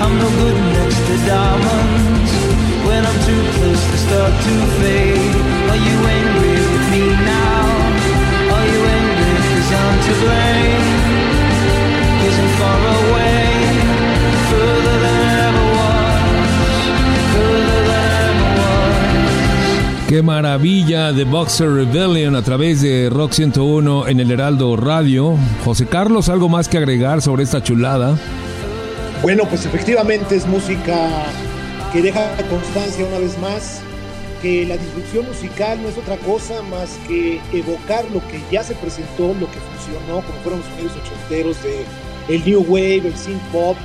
I'm 0.03 0.15
good 0.41 0.59
next 0.79 1.01
to 1.09 1.15
diamonds. 1.27 2.31
When 2.87 3.03
I'm 3.05 3.19
too 3.29 3.43
close, 3.55 3.85
start 4.07 4.35
to 4.47 4.55
fade. 4.79 5.35
With 6.75 6.87
me 6.91 7.05
now? 7.25 7.65
You 8.73 8.81
I'm 9.71 9.99
to 10.07 10.15
blame? 10.23 10.85
Far 12.59 12.81
away. 12.99 13.45
Qué 20.09 20.23
maravilla 20.23 21.13
de 21.13 21.25
Boxer 21.25 21.69
Rebellion 21.71 22.37
a 22.37 22.43
través 22.43 22.83
de 22.83 23.11
Rock 23.11 23.33
101 23.33 24.07
en 24.07 24.21
el 24.21 24.31
Heraldo 24.31 24.77
Radio. 24.77 25.37
José 25.65 25.87
Carlos, 25.87 26.29
¿algo 26.29 26.49
más 26.49 26.69
que 26.69 26.79
agregar 26.79 27.21
sobre 27.21 27.43
esta 27.43 27.63
chulada? 27.63 28.17
Bueno, 29.25 29.49
pues 29.49 29.65
efectivamente 29.65 30.37
es 30.37 30.47
música 30.47 31.09
que 31.95 32.03
deja 32.03 32.37
constancia 32.51 33.07
una 33.07 33.19
vez 33.19 33.39
más 33.39 33.81
que 34.43 34.67
la 34.67 34.77
disrupción 34.77 35.27
musical 35.27 35.83
no 35.83 35.89
es 35.89 35.97
otra 35.97 36.19
cosa 36.19 36.61
más 36.61 36.99
que 37.09 37.41
evocar 37.55 38.05
lo 38.11 38.21
que 38.29 38.39
ya 38.53 38.63
se 38.63 38.75
presentó, 38.75 39.29
lo 39.29 39.51
que 39.51 39.59
funcionó, 39.61 40.17
como 40.17 40.39
fueron 40.43 40.61
los 40.61 40.69
sonidos 40.69 40.93
ochenteros 40.99 41.57
de 41.63 41.87
el 42.29 42.45
new 42.45 42.67
wave, 42.69 43.09
el 43.09 43.17
synth 43.17 43.41
pop, 43.51 43.79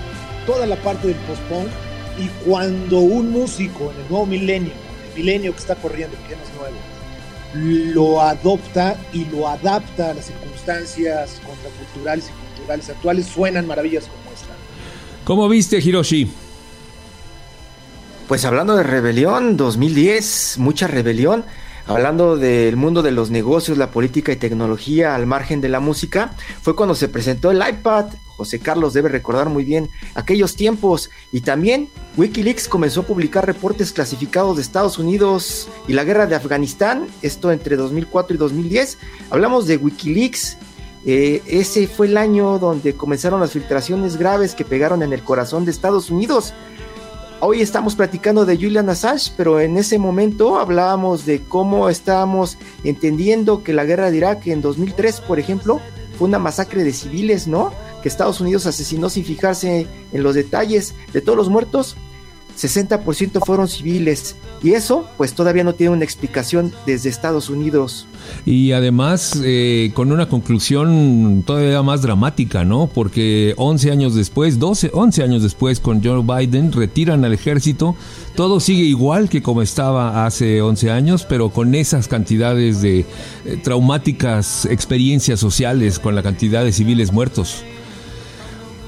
toda 0.46 0.66
la 0.66 0.76
parte 0.76 1.08
del 1.08 1.18
post-punk. 1.20 1.70
Y 2.18 2.28
cuando 2.46 3.00
un 3.00 3.32
músico 3.32 3.94
en 3.94 4.02
el 4.02 4.10
nuevo 4.10 4.26
milenio, 4.26 4.74
el 5.12 5.20
milenio 5.20 5.54
que 5.54 5.60
está 5.60 5.76
corriendo, 5.76 6.18
que 6.28 6.36
no 6.36 6.44
es 6.44 6.54
nuevo, 6.54 7.94
lo 7.94 8.22
adopta 8.22 8.98
y 9.14 9.24
lo 9.24 9.48
adapta 9.48 10.12
a 10.12 10.16
las 10.16 10.26
circunstancias 10.26 11.40
contraculturales 11.48 12.26
y 12.26 12.58
culturales 12.58 12.90
actuales, 12.90 13.26
suenan 13.26 13.68
maravillas. 13.68 14.10
¿Cómo 15.30 15.48
viste, 15.48 15.78
Hiroshi? 15.78 16.28
Pues 18.28 18.46
hablando 18.46 18.76
de 18.76 18.82
rebelión, 18.82 19.58
2010, 19.58 20.56
mucha 20.58 20.88
rebelión. 20.88 21.46
Hablando 21.86 22.36
del 22.36 22.76
mundo 22.78 23.04
de 23.04 23.12
los 23.12 23.30
negocios, 23.30 23.78
la 23.78 23.92
política 23.92 24.32
y 24.32 24.38
tecnología 24.38 25.14
al 25.14 25.28
margen 25.28 25.62
de 25.62 25.70
la 25.70 25.80
música, 25.80 26.34
fue 26.64 26.76
cuando 26.76 26.96
se 26.96 27.10
presentó 27.10 27.52
el 27.52 27.62
iPad. 27.62 28.08
José 28.38 28.58
Carlos 28.58 28.96
debe 28.96 29.10
recordar 29.10 29.50
muy 29.50 29.64
bien 29.64 29.88
aquellos 30.16 30.56
tiempos. 30.56 31.12
Y 31.32 31.42
también 31.42 31.90
Wikileaks 32.18 32.68
comenzó 32.68 33.02
a 33.02 33.06
publicar 33.06 33.46
reportes 33.46 33.92
clasificados 33.92 34.56
de 34.56 34.64
Estados 34.64 34.98
Unidos 34.98 35.70
y 35.88 35.94
la 35.94 36.06
guerra 36.06 36.26
de 36.26 36.34
Afganistán, 36.34 37.06
esto 37.22 37.52
entre 37.52 37.76
2004 37.76 38.34
y 38.34 38.40
2010. 38.40 38.98
Hablamos 39.30 39.68
de 39.68 39.78
Wikileaks. 39.78 40.58
Eh, 41.06 41.42
ese 41.48 41.88
fue 41.88 42.08
el 42.08 42.18
año 42.18 42.60
donde 42.60 42.96
comenzaron 42.96 43.40
las 43.40 43.52
filtraciones 43.52 44.18
graves 44.18 44.54
que 44.54 44.66
pegaron 44.66 45.02
en 45.02 45.14
el 45.14 45.24
corazón 45.24 45.66
de 45.66 45.72
Estados 45.72 46.10
Unidos. 46.10 46.54
Hoy 47.42 47.62
estamos 47.62 47.96
platicando 47.96 48.46
de 48.46 48.58
Julian 48.58 48.90
Assange, 48.90 49.32
pero 49.38 49.62
en 49.62 49.78
ese 49.78 49.98
momento 49.98 50.60
hablábamos 50.60 51.26
de 51.26 51.42
cómo 51.42 51.88
estábamos 51.90 52.58
entendiendo 52.84 53.64
que 53.64 53.72
la 53.72 53.86
guerra 53.86 54.12
de 54.12 54.18
Irak 54.18 54.48
en 54.48 54.62
2003, 54.62 55.22
por 55.22 55.40
ejemplo, 55.40 55.80
fue 56.18 56.28
una 56.28 56.38
masacre 56.38 56.84
de 56.84 56.92
civiles, 56.92 57.48
¿no? 57.48 57.72
Que 58.04 58.10
Estados 58.10 58.42
Unidos 58.42 58.66
asesinó 58.66 59.10
sin 59.10 59.24
fijarse 59.24 59.88
en 60.12 60.24
los 60.24 60.36
detalles 60.36 60.96
de 61.14 61.22
todos 61.22 61.38
los 61.38 61.50
muertos. 61.50 61.96
60% 62.60 63.46
fueron 63.46 63.68
civiles. 63.68 64.36
Y 64.62 64.72
eso, 64.74 65.08
pues 65.18 65.34
todavía 65.34 65.64
no 65.64 65.74
tiene 65.74 65.94
una 65.94 66.04
explicación 66.04 66.74
desde 66.86 67.10
Estados 67.10 67.50
Unidos. 67.50 68.06
Y 68.46 68.74
además, 68.74 69.40
eh, 69.44 69.92
con 69.94 70.12
una 70.12 70.28
conclusión 70.28 71.44
todavía 71.46 71.82
más 71.82 72.02
dramática, 72.02 72.66
¿no? 72.66 72.88
Porque 72.88 73.54
11 73.58 73.92
años 73.92 74.16
después, 74.16 74.60
12, 74.60 74.92
11 74.94 75.24
años 75.24 75.44
después, 75.44 75.80
con 75.80 76.04
Joe 76.04 76.22
Biden, 76.24 76.72
retiran 76.72 77.24
al 77.24 77.34
ejército. 77.34 77.96
Todo 78.36 78.60
sigue 78.60 78.84
igual 78.84 79.30
que 79.30 79.42
como 79.42 79.62
estaba 79.62 80.26
hace 80.26 80.62
11 80.62 80.92
años, 80.92 81.26
pero 81.28 81.50
con 81.50 81.76
esas 81.76 82.08
cantidades 82.08 82.82
de 82.82 83.00
eh, 83.00 83.06
traumáticas 83.64 84.66
experiencias 84.66 85.40
sociales, 85.40 86.00
con 86.00 86.16
la 86.16 86.24
cantidad 86.24 86.64
de 86.64 86.74
civiles 86.74 87.12
muertos. 87.14 87.64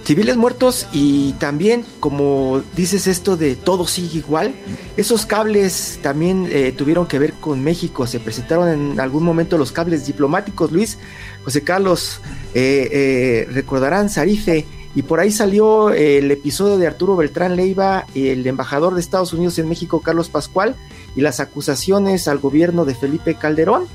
Civiles 0.04 0.36
muertos 0.36 0.88
y 0.92 1.34
también, 1.34 1.86
como 2.00 2.64
dices 2.76 3.08
esto 3.08 3.38
de 3.38 3.56
todo 3.56 3.86
sigue 3.86 4.18
igual, 4.18 4.54
esos 4.98 5.26
cables 5.26 6.00
también 6.02 6.48
eh, 6.52 6.74
tuvieron 6.76 7.06
que 7.06 7.20
ver 7.20 7.34
con 7.34 7.64
México. 7.64 8.08
Se 8.08 8.20
presentaron 8.20 8.70
en 8.70 9.00
algún 9.00 9.24
momento 9.24 9.58
los 9.58 9.72
cables 9.72 10.08
diplomáticos, 10.08 10.72
Luis, 10.72 10.98
José 11.44 11.64
Carlos, 11.64 12.20
eh, 12.54 12.90
eh, 12.92 13.48
recordarán 13.52 14.10
Sarife, 14.10 14.66
y 14.94 15.04
por 15.04 15.20
ahí 15.20 15.32
salió 15.32 15.92
el 15.92 16.30
episodio 16.32 16.78
de 16.78 16.88
Arturo 16.88 17.16
Beltrán 17.16 17.56
Leiva, 17.56 18.06
el 18.14 18.46
embajador 18.46 18.94
de 18.94 19.00
Estados 19.00 19.32
Unidos 19.32 19.58
en 19.60 19.70
México, 19.70 20.02
Carlos 20.02 20.28
Pascual, 20.28 20.76
y 21.16 21.22
las 21.22 21.40
acusaciones 21.40 22.28
al 22.28 22.40
gobierno 22.40 22.84
de 22.84 22.96
Felipe 22.96 23.36
Calderón. 23.36 23.86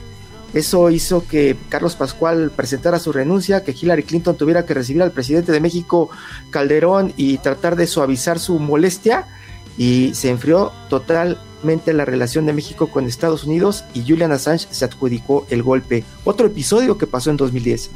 Eso 0.57 0.89
hizo 0.89 1.27
que 1.29 1.55
Carlos 1.69 1.97
Pascual 1.97 2.51
presentara 2.51 2.99
su 2.99 3.13
renuncia, 3.13 3.63
que 3.63 3.73
Hillary 3.79 4.05
Clinton 4.05 4.39
tuviera 4.39 4.65
que 4.65 4.73
recibir 4.73 5.03
al 5.03 5.13
presidente 5.13 5.53
de 5.53 5.61
México, 5.61 6.09
Calderón, 6.49 7.13
y 7.19 7.37
tratar 7.37 7.77
de 7.77 7.87
suavizar 7.87 8.39
su 8.39 8.59
molestia. 8.59 9.27
Y 9.77 10.13
se 10.15 10.31
enfrió 10.31 10.73
totalmente 10.89 11.93
la 11.93 12.07
relación 12.07 12.47
de 12.47 12.55
México 12.55 12.87
con 12.87 13.05
Estados 13.05 13.45
Unidos 13.45 13.85
y 13.93 14.09
Julian 14.09 14.33
Assange 14.33 14.67
se 14.71 14.87
adjudicó 14.87 15.47
el 15.51 15.63
golpe. 15.63 16.05
Otro 16.25 16.47
episodio 16.47 16.97
que 16.97 17.07
pasó 17.07 17.29
en 17.29 17.37
2010. 17.37 17.91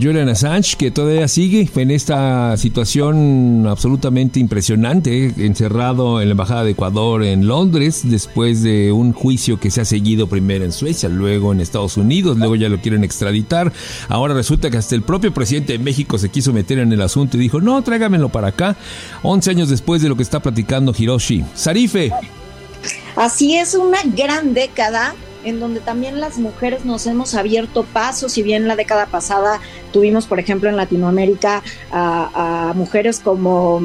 Julian 0.00 0.28
Assange, 0.28 0.76
que 0.76 0.90
todavía 0.90 1.28
sigue 1.28 1.68
en 1.76 1.90
esta 1.90 2.56
situación 2.56 3.66
absolutamente 3.66 4.40
impresionante, 4.40 5.32
encerrado 5.36 6.20
en 6.20 6.28
la 6.28 6.32
Embajada 6.32 6.64
de 6.64 6.70
Ecuador 6.70 7.22
en 7.22 7.46
Londres, 7.46 8.00
después 8.04 8.62
de 8.62 8.90
un 8.90 9.12
juicio 9.12 9.60
que 9.60 9.70
se 9.70 9.82
ha 9.82 9.84
seguido 9.84 10.28
primero 10.28 10.64
en 10.64 10.72
Suecia, 10.72 11.08
luego 11.08 11.52
en 11.52 11.60
Estados 11.60 11.96
Unidos, 11.96 12.38
luego 12.38 12.56
ya 12.56 12.70
lo 12.70 12.80
quieren 12.80 13.04
extraditar. 13.04 13.72
Ahora 14.08 14.32
resulta 14.32 14.70
que 14.70 14.78
hasta 14.78 14.94
el 14.94 15.02
propio 15.02 15.34
presidente 15.34 15.74
de 15.74 15.78
México 15.78 16.16
se 16.16 16.30
quiso 16.30 16.52
meter 16.52 16.78
en 16.78 16.92
el 16.92 17.02
asunto 17.02 17.36
y 17.36 17.40
dijo, 17.40 17.60
no, 17.60 17.82
tráigamelo 17.82 18.30
para 18.30 18.48
acá, 18.48 18.76
11 19.22 19.50
años 19.50 19.68
después 19.68 20.00
de 20.00 20.08
lo 20.08 20.16
que 20.16 20.22
está 20.22 20.40
platicando 20.40 20.94
Hiroshi. 20.96 21.44
Sarife. 21.54 22.12
Así 23.14 23.56
es, 23.56 23.74
una 23.74 23.98
gran 24.04 24.54
década 24.54 25.14
en 25.44 25.60
donde 25.60 25.80
también 25.80 26.20
las 26.20 26.38
mujeres 26.38 26.84
nos 26.84 27.06
hemos 27.06 27.34
abierto 27.34 27.84
paso, 27.84 28.28
si 28.28 28.42
bien 28.42 28.68
la 28.68 28.76
década 28.76 29.06
pasada 29.06 29.60
tuvimos, 29.92 30.26
por 30.26 30.38
ejemplo, 30.38 30.68
en 30.68 30.76
Latinoamérica 30.76 31.62
a, 31.90 32.72
mujeres 32.74 33.20
como 33.20 33.80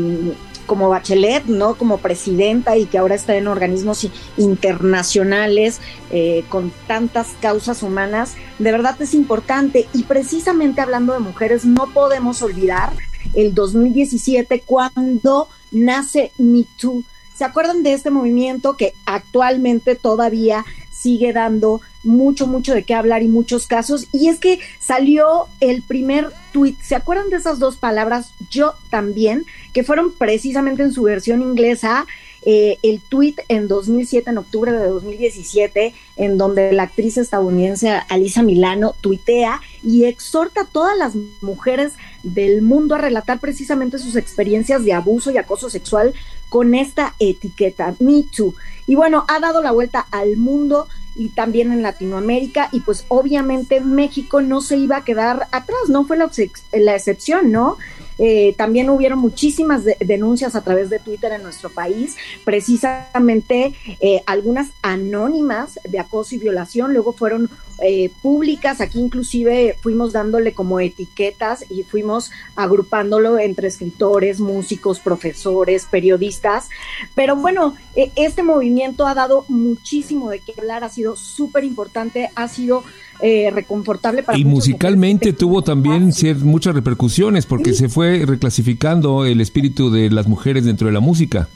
como 0.66 0.90
Bachelet, 0.90 1.46
¿no? 1.46 1.76
Como 1.76 2.00
presidenta 2.00 2.76
y 2.76 2.88
que 2.88 2.98
ahora 2.98 3.16
está 3.16 3.38
en 3.38 3.48
organismos 3.48 4.06
internacionales 4.36 5.80
eh, 6.12 6.44
con 6.50 6.74
tantas 6.88 7.28
causas 7.40 7.84
humanas, 7.84 8.36
de 8.60 8.72
verdad 8.74 9.02
es 9.02 9.14
importante. 9.14 9.88
Y 9.94 10.04
precisamente 10.04 10.82
hablando 10.82 11.14
de 11.14 11.20
mujeres, 11.20 11.64
no 11.64 11.88
podemos 11.94 12.42
olvidar 12.42 12.92
el 13.34 13.54
2017 13.54 14.62
cuando 14.66 15.48
nace 15.72 16.32
Me 16.38 16.66
Too. 16.78 17.04
¿Se 17.34 17.46
acuerdan 17.46 17.84
de 17.84 17.94
este 17.94 18.10
movimiento 18.10 18.76
que 18.76 18.94
actualmente 19.06 19.96
todavía 19.96 20.66
sigue 20.98 21.34
dando 21.34 21.82
mucho, 22.04 22.48
mucho 22.48 22.74
de 22.74 22.84
qué 22.84 22.94
hablar 22.94 23.22
y 23.22 23.28
muchos 23.28 23.68
casos. 23.68 24.08
Y 24.12 24.30
es 24.30 24.40
que 24.40 24.60
salió 24.80 25.48
el 25.60 25.84
primer 25.84 26.32
tweet. 26.52 26.76
¿Se 26.82 26.96
acuerdan 26.96 27.30
de 27.30 27.38
esas 27.38 27.60
dos 27.60 27.78
palabras? 27.78 28.32
Yo 28.50 28.74
también, 28.90 29.46
que 29.74 29.84
fueron 29.84 30.12
precisamente 30.12 30.84
en 30.84 30.92
su 30.92 31.04
versión 31.04 31.42
inglesa. 31.42 32.06
Eh, 32.44 32.78
el 32.82 33.02
tweet 33.02 33.36
en 33.50 33.68
2007, 33.68 34.30
en 34.30 34.38
octubre 34.38 34.72
de 34.72 34.88
2017, 34.88 35.94
en 36.16 36.38
donde 36.38 36.72
la 36.72 36.84
actriz 36.84 37.18
estadounidense 37.18 37.90
Alisa 38.08 38.42
Milano 38.42 38.96
tuitea 39.02 39.60
y 39.84 40.06
exhorta 40.06 40.62
a 40.62 40.66
todas 40.66 40.98
las 40.98 41.14
mujeres 41.42 41.94
del 42.24 42.62
mundo 42.62 42.96
a 42.96 43.00
relatar 43.00 43.40
precisamente 43.40 44.00
sus 44.00 44.16
experiencias 44.16 44.86
de 44.86 44.94
abuso 44.94 45.30
y 45.32 45.38
acoso 45.38 45.70
sexual 45.70 46.14
con 46.50 46.76
esta 46.76 47.14
etiqueta, 47.20 47.96
Me 48.00 48.24
Too. 48.24 48.54
Y 48.86 48.96
bueno, 48.96 49.26
ha 49.28 49.40
dado 49.40 49.62
la 49.62 49.72
vuelta 49.72 50.08
al 50.12 50.38
mundo 50.38 50.88
y 51.16 51.30
también 51.30 51.72
en 51.72 51.82
Latinoamérica 51.82 52.70
y 52.72 52.82
pues 52.82 53.06
obviamente 53.08 53.82
México 53.82 54.42
no 54.42 54.62
se 54.62 54.78
iba 54.78 54.98
a 54.98 55.04
quedar 55.04 55.48
atrás, 55.52 55.90
no 55.90 56.06
fue 56.06 56.16
la, 56.18 56.30
la 56.74 56.96
excepción, 56.96 57.52
¿no? 57.52 57.78
Eh, 58.18 58.56
también 58.58 58.90
hubieron 58.90 59.20
muchísimas 59.20 59.84
denuncias 60.00 60.56
a 60.56 60.64
través 60.64 60.90
de 60.90 61.00
Twitter 61.00 61.32
en 61.34 61.44
nuestro 61.44 61.70
país, 61.70 62.16
precisamente 62.44 63.74
eh, 64.00 64.22
algunas 64.26 64.70
anónimas 64.82 65.80
de 65.88 66.00
acoso 66.00 66.36
y 66.36 66.40
violación, 66.40 66.94
luego 66.94 67.14
fueron 67.14 67.50
eh, 67.80 68.10
públicas, 68.24 68.82
aquí 68.82 69.00
inclusive 69.00 69.78
fuimos 69.82 70.12
dándole 70.12 70.54
como 70.54 70.80
etiquetas 70.80 71.64
y 71.70 71.84
fuimos 71.84 72.32
agrupándolo 72.56 73.38
entre 73.38 73.68
escritores, 73.68 74.40
músicos, 74.40 75.00
profesores, 75.00 75.86
periodistas, 75.86 76.70
pero 77.14 77.36
bueno, 77.36 77.76
este 78.16 78.42
movimiento 78.42 79.06
ha 79.06 79.14
dado 79.14 79.46
muchísimo 79.48 80.32
de 80.32 80.40
qué 80.40 80.56
hablar, 80.58 80.84
ha 80.84 80.90
sido 80.90 81.16
súper 81.16 81.64
importante, 81.64 82.32
ha 82.34 82.48
sido 82.48 82.84
eh, 83.22 83.50
reconfortable 83.52 84.24
para 84.24 84.38
Y 84.38 84.46
musicalmente 84.46 85.34
tuvo 85.34 85.62
también 85.62 86.12
muchas 86.44 86.76
repercusiones 86.76 87.46
porque 87.46 87.74
se 87.74 87.90
fue 87.90 88.26
reclasificando 88.26 89.26
el 89.26 89.42
espíritu 89.42 89.90
de 89.90 90.10
las 90.10 90.28
mujeres 90.28 90.66
dentro 90.66 90.88
de 90.88 90.94
la 90.94 91.00
música. 91.00 91.48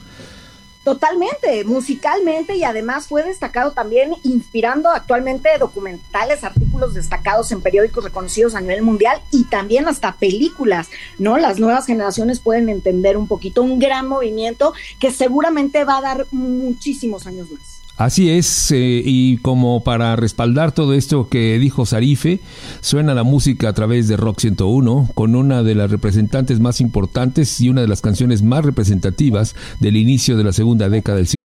Totalmente, 0.84 1.62
musicalmente 1.64 2.56
y 2.56 2.64
además 2.64 3.06
fue 3.06 3.22
destacado 3.22 3.70
también 3.70 4.16
inspirando 4.24 4.90
actualmente 4.90 5.48
documentales, 5.60 6.42
artículos 6.42 6.94
destacados 6.94 7.52
en 7.52 7.60
periódicos 7.60 8.02
reconocidos 8.02 8.56
a 8.56 8.60
nivel 8.60 8.82
mundial 8.82 9.20
y 9.30 9.44
también 9.44 9.86
hasta 9.86 10.16
películas, 10.16 10.88
¿no? 11.20 11.38
Las 11.38 11.60
nuevas 11.60 11.86
generaciones 11.86 12.40
pueden 12.40 12.68
entender 12.68 13.16
un 13.16 13.28
poquito 13.28 13.62
un 13.62 13.78
gran 13.78 14.08
movimiento 14.08 14.72
que 14.98 15.12
seguramente 15.12 15.84
va 15.84 15.98
a 15.98 16.02
dar 16.02 16.26
muchísimos 16.32 17.28
años 17.28 17.48
más. 17.52 17.81
Así 17.96 18.30
es, 18.30 18.70
eh, 18.72 19.02
y 19.04 19.36
como 19.38 19.84
para 19.84 20.16
respaldar 20.16 20.72
todo 20.72 20.94
esto 20.94 21.28
que 21.28 21.58
dijo 21.58 21.86
Sarife, 21.86 22.40
suena 22.80 23.14
la 23.14 23.22
música 23.22 23.68
a 23.68 23.72
través 23.74 24.08
de 24.08 24.16
Rock 24.16 24.40
101 24.40 25.10
con 25.14 25.36
una 25.36 25.62
de 25.62 25.74
las 25.74 25.90
representantes 25.90 26.58
más 26.58 26.80
importantes 26.80 27.60
y 27.60 27.68
una 27.68 27.82
de 27.82 27.88
las 27.88 28.00
canciones 28.00 28.42
más 28.42 28.64
representativas 28.64 29.54
del 29.80 29.96
inicio 29.96 30.36
de 30.36 30.44
la 30.44 30.52
segunda 30.52 30.88
década 30.88 31.18
del 31.18 31.26
siglo. 31.26 31.36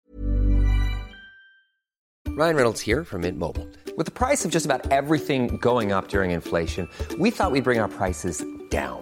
Ryan 2.38 2.56
Reynolds 2.56 2.82
here 2.82 3.04
from 3.04 3.22
Mint 3.22 3.38
Mobile. 3.38 3.68
With 3.98 4.06
the 4.06 4.12
price 4.12 4.46
of 4.46 4.52
just 4.52 4.66
about 4.66 4.92
everything 4.92 5.58
going 5.60 5.92
up 5.92 6.08
during 6.08 6.32
inflation, 6.32 6.88
we 7.18 7.32
thought 7.32 7.52
we'd 7.52 7.64
bring 7.64 7.80
our 7.80 7.90
prices 7.90 8.46
down. 8.70 9.02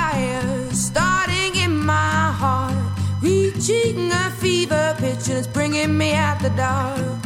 The 6.41 6.49
dark. 6.51 7.23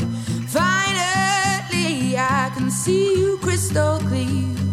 Finally, 0.47 2.17
I 2.17 2.51
can 2.53 2.69
see 2.69 3.17
you 3.17 3.37
crystal 3.37 3.97
clear. 3.99 4.64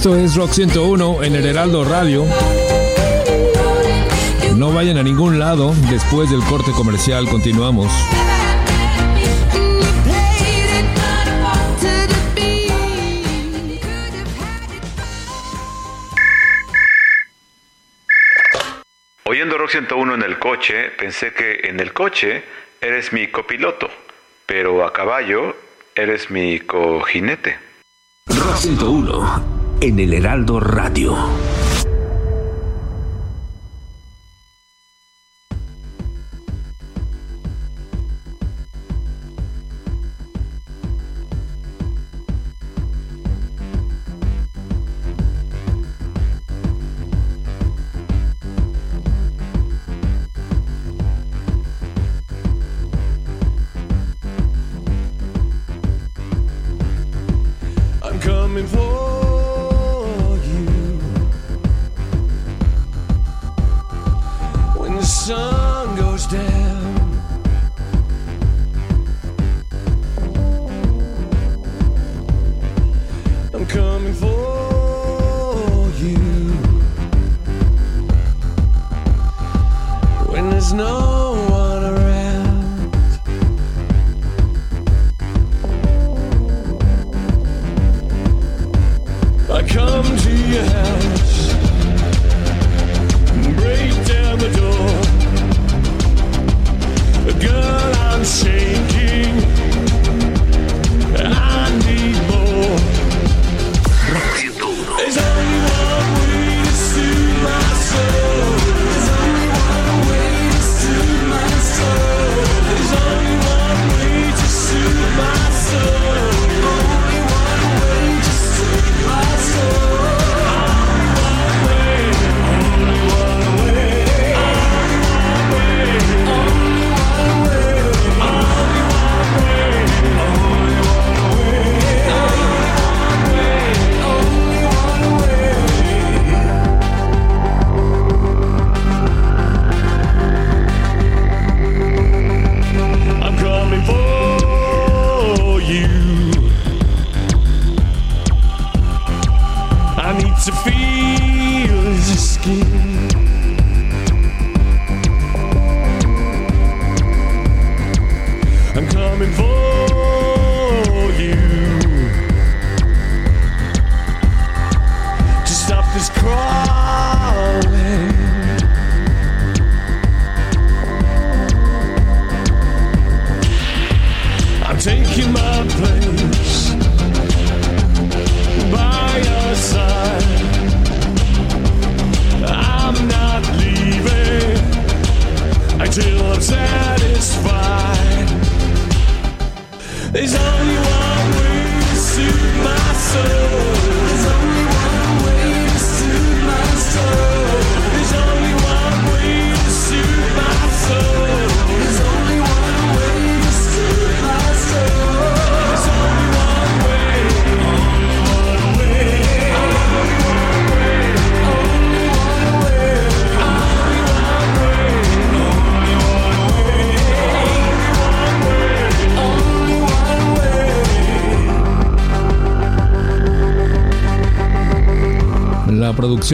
Esto 0.00 0.16
es 0.16 0.34
Rock 0.34 0.52
101 0.52 1.24
en 1.24 1.34
el 1.34 1.44
Heraldo 1.44 1.84
Radio. 1.84 2.24
No 4.56 4.72
vayan 4.72 4.96
a 4.96 5.02
ningún 5.02 5.38
lado. 5.38 5.74
Después 5.90 6.30
del 6.30 6.40
corte 6.44 6.70
comercial 6.72 7.28
continuamos. 7.28 7.92
Oyendo 19.24 19.58
Rock 19.58 19.68
101 19.68 20.14
en 20.14 20.22
el 20.22 20.38
coche, 20.38 20.92
pensé 20.98 21.34
que 21.34 21.68
en 21.68 21.78
el 21.78 21.92
coche 21.92 22.42
eres 22.80 23.12
mi 23.12 23.26
copiloto, 23.26 23.90
pero 24.46 24.82
a 24.82 24.94
caballo 24.94 25.54
eres 25.94 26.30
mi 26.30 26.58
cojinete. 26.60 27.58
Rock 28.28 28.56
101 28.56 29.59
en 29.80 29.98
el 29.98 30.12
Heraldo 30.12 30.60
Radio. 30.60 31.16
Coming 58.22 58.66
for 58.66 58.99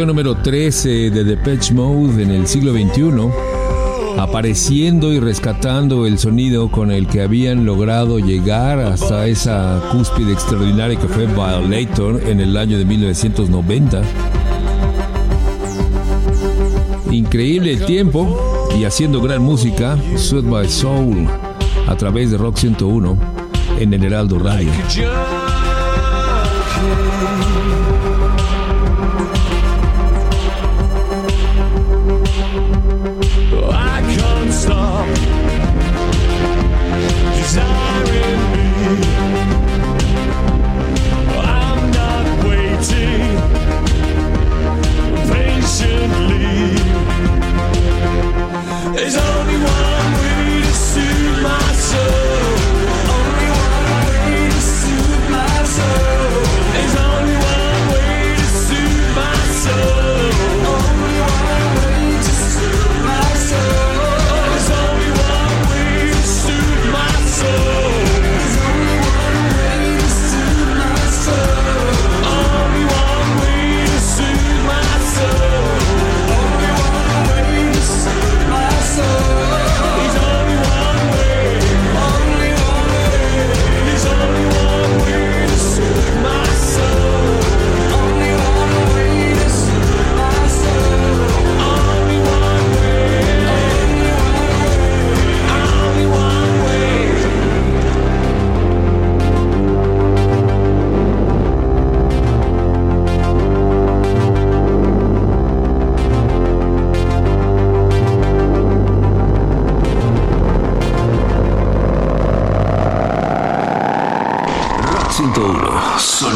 Número 0.05 0.37
13 0.37 1.11
de 1.11 1.25
Depeche 1.25 1.73
Mode 1.73 2.23
en 2.23 2.31
el 2.31 2.47
siglo 2.47 2.73
XXI, 2.73 3.31
apareciendo 4.19 5.11
y 5.11 5.21
rescatando 5.21 6.07
el 6.07 6.19
sonido 6.19 6.71
con 6.71 6.91
el 6.91 7.07
que 7.07 7.23
habían 7.23 7.65
logrado 7.65 8.19
llegar 8.19 8.79
hasta 8.79 9.27
esa 9.27 9.81
cúspide 9.93 10.33
extraordinaria 10.33 11.01
que 11.01 11.09
fue 11.09 11.27
Violator 11.27 12.21
en 12.29 12.41
el 12.41 12.59
año 12.59 12.77
de 12.77 12.85
1990. 12.85 14.03
Increíble 17.11 17.73
el 17.73 17.87
tiempo 17.87 18.69
y 18.79 18.85
haciendo 18.85 19.23
gran 19.23 19.41
música, 19.41 19.97
Sweat 20.17 20.45
My 20.45 20.69
Soul, 20.69 21.27
a 21.89 21.97
través 21.97 22.31
de 22.31 22.37
Rock 22.37 22.59
101 22.59 23.19
en 23.81 23.95
el 23.95 24.05
Heraldo 24.05 24.39
Radio. 24.39 24.71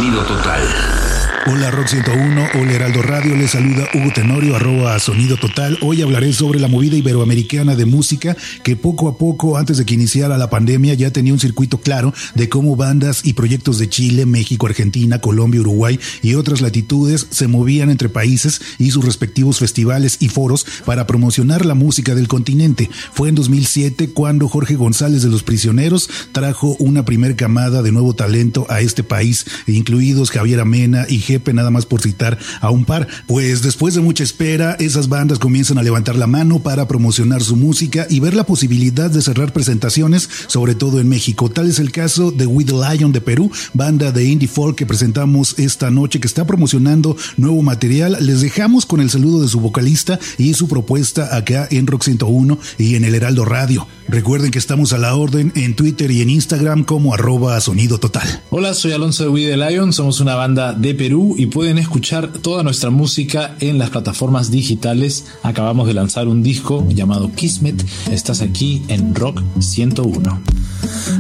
Sonido 0.01 0.25
total. 0.25 1.00
Hola 1.47 1.71
Rock 1.71 1.89
101, 1.89 2.49
hola 2.55 2.73
Heraldo 2.73 3.01
Radio, 3.01 3.35
les 3.35 3.53
saluda 3.53 3.89
Hugo 3.95 4.13
Tenorio, 4.15 4.57
arroba 4.57 4.99
Sonido 4.99 5.39
Total. 5.39 5.79
Hoy 5.81 6.03
hablaré 6.03 6.35
sobre 6.35 6.61
la 6.61 6.69
movida 6.69 6.97
iberoamericana 6.97 7.77
de 7.77 7.87
música 7.87 8.37
que 8.63 8.77
poco 8.77 9.09
a 9.09 9.17
poco, 9.17 9.57
antes 9.57 9.79
de 9.79 9.87
que 9.87 9.95
iniciara 9.95 10.37
la 10.37 10.51
pandemia, 10.51 10.93
ya 10.93 11.11
tenía 11.13 11.33
un 11.33 11.41
circuito 11.41 11.79
claro 11.79 12.13
de 12.35 12.51
cómo 12.51 12.77
bandas 12.77 13.23
y 13.25 13.33
proyectos 13.33 13.79
de 13.79 13.89
Chile, 13.89 14.27
México, 14.27 14.67
Argentina, 14.67 15.21
Colombia, 15.21 15.63
Uruguay 15.63 15.99
y 16.21 16.35
otras 16.35 16.61
latitudes 16.61 17.27
se 17.31 17.49
movían 17.49 17.89
entre 17.89 18.11
países 18.11 18.61
y 18.79 18.91
sus 18.91 19.07
respectivos 19.07 19.59
festivales 19.59 20.19
y 20.21 20.29
foros 20.29 20.67
para 20.85 21.07
promocionar 21.07 21.65
la 21.65 21.75
música 21.75 22.15
del 22.15 22.29
continente. 22.29 22.91
Fue 23.15 23.31
en 23.31 23.35
2007 23.35 24.11
cuando 24.11 24.47
Jorge 24.47 24.75
González 24.75 25.23
de 25.23 25.31
Los 25.31 25.43
Prisioneros 25.43 26.11
trajo 26.33 26.77
una 26.79 27.07
primer 27.07 27.35
camada 27.35 27.83
de 27.83 27.93
nuevo 27.93 28.15
talento 28.15 28.67
a 28.69 28.83
este 28.83 29.03
país, 29.03 29.47
incluidos 29.67 30.31
Javier 30.31 30.61
Amena 30.61 31.07
y 31.09 31.30
Jepe, 31.31 31.53
nada 31.53 31.71
más 31.71 31.87
por 31.87 32.01
citar 32.01 32.39
a 32.61 32.71
un 32.71 32.85
par. 32.85 33.09
Pues 33.27 33.63
después 33.63 33.95
de 33.95 34.01
mucha 34.01 34.25
espera, 34.25 34.77
esas 34.79 35.09
bandas 35.09 35.39
comienzan 35.39 35.79
a 35.79 35.83
levantar 35.83 36.17
la 36.17 36.27
mano 36.27 36.61
para 36.61 36.89
promocionar 36.89 37.43
su 37.43 37.57
música 37.57 38.07
y 38.11 38.21
ver 38.21 38.35
la 38.35 38.45
posibilidad 38.45 39.11
de 39.11 39.23
cerrar 39.23 39.53
presentaciones, 39.53 40.29
sobre 40.47 40.75
todo 40.75 41.01
en 41.01 41.09
México. 41.09 41.51
Tal 41.51 41.69
es 41.69 41.79
el 41.79 41.93
caso 41.93 42.31
de 42.31 42.47
With 42.47 42.67
the 42.67 42.73
Lion 42.73 43.13
de 43.13 43.21
Perú, 43.21 43.51
banda 43.75 44.13
de 44.13 44.25
indie 44.25 44.49
folk 44.49 44.77
que 44.77 44.87
presentamos 44.87 45.59
esta 45.59 45.91
noche 45.91 46.21
que 46.21 46.27
está 46.27 46.47
promocionando 46.47 47.17
nuevo 47.37 47.63
material. 47.63 48.17
Les 48.21 48.41
dejamos 48.41 48.87
con 48.87 49.01
el 49.01 49.11
saludo 49.11 49.43
de 49.43 49.49
su 49.49 49.61
vocalista 49.61 50.19
y 50.39 50.55
su 50.55 50.69
propuesta 50.69 51.37
acá 51.37 51.69
en 51.71 51.87
Rock 51.87 52.05
101 52.05 52.59
y 52.79 52.95
en 52.97 53.05
el 53.05 53.15
Heraldo 53.15 53.45
Radio. 53.45 53.87
Recuerden 54.11 54.51
que 54.51 54.59
estamos 54.59 54.93
a 54.93 54.99
la 54.99 55.15
orden 55.15 55.53
en 55.55 55.77
Twitter 55.77 56.11
y 56.11 56.21
en 56.21 56.31
Instagram 56.31 56.83
como 56.83 57.15
arroba 57.15 57.61
sonido 57.61 57.99
total. 58.01 58.43
Hola, 58.51 58.75
soy 58.75 58.91
Alonso 58.91 59.23
de 59.23 59.29
We 59.29 59.47
the 59.47 59.57
Lion, 59.57 59.93
somos 59.93 60.19
una 60.19 60.35
banda 60.35 60.73
de 60.73 60.97
Perú 60.97 61.37
y 61.39 61.47
pueden 61.47 61.79
escuchar 61.79 62.33
toda 62.33 62.65
nuestra 62.65 62.91
música 62.91 63.55
en 63.61 63.79
las 63.79 63.91
plataformas 63.91 64.51
digitales. 64.51 65.27
Acabamos 65.45 65.87
de 65.87 65.95
lanzar 65.95 66.27
un 66.27 66.43
disco 66.43 66.85
llamado 66.89 67.31
Kismet. 67.33 67.81
Estás 68.11 68.43
aquí 68.43 68.83
en 68.89 69.15
Rock 69.15 69.43
101. 69.61 70.43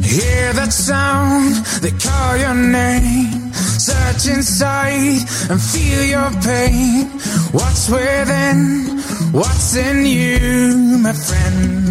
Hear 0.03 0.55
that 0.55 0.72
sound, 0.72 1.64
they 1.83 1.92
call 1.92 2.40
your 2.40 2.57
name. 2.57 3.53
Search 3.79 4.26
inside 4.37 5.24
and 5.48 5.61
feel 5.61 6.05
your 6.11 6.31
pain. 6.42 7.09
What's 7.53 7.88
within, 7.88 9.00
what's 9.33 9.76
in 9.76 10.05
you, 10.07 10.98
my 10.98 11.12
friend? 11.12 11.89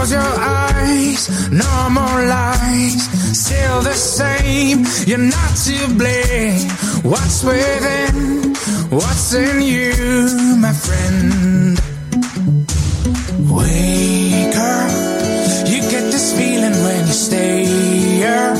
close 0.00 0.12
your 0.12 0.34
eyes, 0.38 1.50
no 1.50 1.90
more 1.90 2.20
lies, 2.24 3.02
still 3.36 3.82
the 3.82 3.92
same. 3.92 4.84
You're 5.06 5.26
not 5.36 5.52
to 5.66 5.76
blame. 6.00 6.68
What's 7.02 7.44
within, 7.44 8.54
what's 8.88 9.34
in 9.34 9.60
you, 9.60 9.92
my 10.56 10.72
friend? 10.72 11.78
Wake 13.50 14.56
up, 14.56 15.68
you 15.68 15.80
get 15.92 16.04
this 16.14 16.32
feeling 16.36 16.76
when 16.84 17.06
you 17.06 17.12
stay 17.12 17.64
here. 17.64 18.54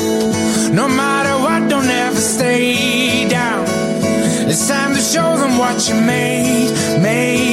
No 0.74 0.88
matter 0.88 1.34
what, 1.44 1.70
don't 1.70 1.88
ever 1.88 2.20
stay 2.20 3.28
down. 3.28 3.64
It's 4.50 4.68
time 4.68 4.92
to 4.94 5.00
show 5.00 5.38
them 5.38 5.56
what 5.56 5.88
you 5.88 5.94
made, 5.94 7.00
made. 7.00 7.49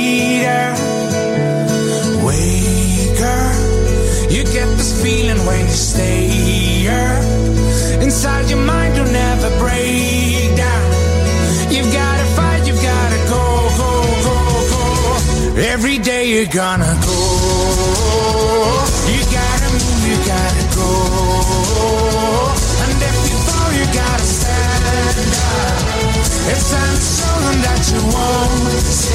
Inside 8.17 8.49
your 8.49 8.65
mind, 8.65 8.97
you'll 8.97 9.12
never 9.12 9.49
break 9.60 10.58
down. 10.58 10.89
You've 11.69 11.93
gotta 11.93 12.25
fight, 12.34 12.65
you've 12.65 12.82
gotta 12.82 13.19
go, 13.30 13.43
go, 13.77 13.91
go, 14.25 14.36
go. 14.73 15.62
Every 15.62 15.99
day 15.99 16.25
you're 16.34 16.49
gonna 16.49 16.97
go. 17.06 17.19
You 19.13 19.21
gotta 19.21 19.69
move, 19.69 20.02
you 20.10 20.17
gotta 20.33 20.65
go. 20.73 20.89
And 22.81 22.98
if 23.06 23.17
you 23.29 23.37
fall, 23.46 23.69
you 23.77 23.85
gotta 23.85 24.25
stand 24.25 25.33
up. 25.54 25.77
It's 26.50 26.71
time 26.73 26.98
to 26.98 27.10
show 27.17 27.37
them 27.46 27.58
that 27.69 27.81
you 27.94 28.02
won't 28.02 29.06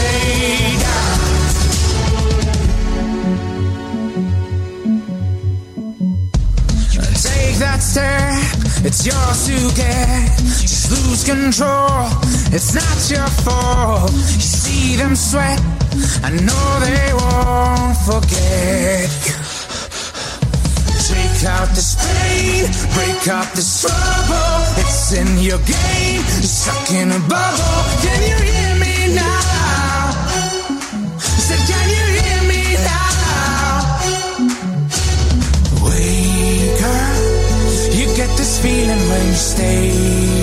it's 8.84 9.06
yours 9.06 9.46
to 9.46 9.56
get. 9.74 10.38
Just 10.38 10.90
lose 10.90 11.24
control, 11.24 12.08
it's 12.52 12.74
not 12.74 12.98
your 13.10 13.28
fault. 13.44 14.12
You 14.12 14.40
see 14.40 14.96
them 14.96 15.14
sweat, 15.16 15.60
I 16.22 16.30
know 16.30 16.66
they 16.80 17.08
won't 17.14 17.96
forget. 18.06 19.10
Take 21.08 21.44
out 21.48 21.68
this 21.74 21.94
pain, 21.98 22.64
break 22.94 23.28
up 23.28 23.52
this 23.52 23.82
trouble. 23.82 24.62
It's 24.78 25.12
in 25.12 25.38
your 25.38 25.58
game, 25.58 26.22
you're 26.40 26.52
stuck 26.60 26.90
in 26.90 27.10
a 27.10 27.18
bubble. 27.28 27.82
Can 28.02 28.20
you 28.22 28.36
hear 28.46 28.74
me 28.80 28.91
get 38.26 38.38
this 38.38 38.60
feeling 38.62 39.02
when 39.10 39.26
you 39.26 39.34
stay 39.34 39.90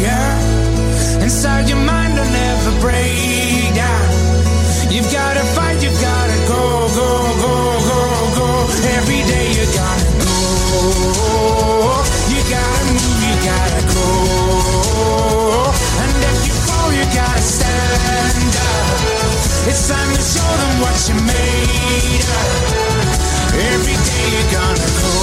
up. 0.05 1.23
Inside 1.23 1.69
your 1.69 1.81
mind 1.91 2.11
will 2.17 2.31
never 2.43 2.71
break 2.83 3.73
down. 3.83 4.07
You've 4.93 5.11
gotta 5.19 5.45
fight, 5.55 5.77
you've 5.83 6.01
gotta 6.11 6.37
go, 6.53 6.63
go, 6.99 7.09
go, 7.45 7.55
go, 7.89 8.01
go. 8.39 8.49
Every 8.97 9.21
day 9.31 9.47
you 9.57 9.65
gotta 9.81 10.09
go. 10.25 10.35
You 12.33 12.41
gotta 12.55 12.85
move, 12.97 13.19
you 13.27 13.35
gotta 13.51 13.81
go. 13.95 14.07
And 16.03 16.11
if 16.31 16.39
you 16.47 16.55
fall, 16.67 16.89
you 16.99 17.05
gotta 17.21 17.43
stand 17.57 18.55
up. 18.71 19.69
It's 19.69 19.83
time 19.87 20.09
to 20.17 20.21
show 20.33 20.51
them 20.61 20.73
what 20.83 20.97
you 21.07 21.15
made 21.31 22.23
of. 22.39 22.55
Every 23.71 23.97
day 24.09 24.25
you're 24.35 24.51
gonna 24.57 24.89
go. 25.03 25.18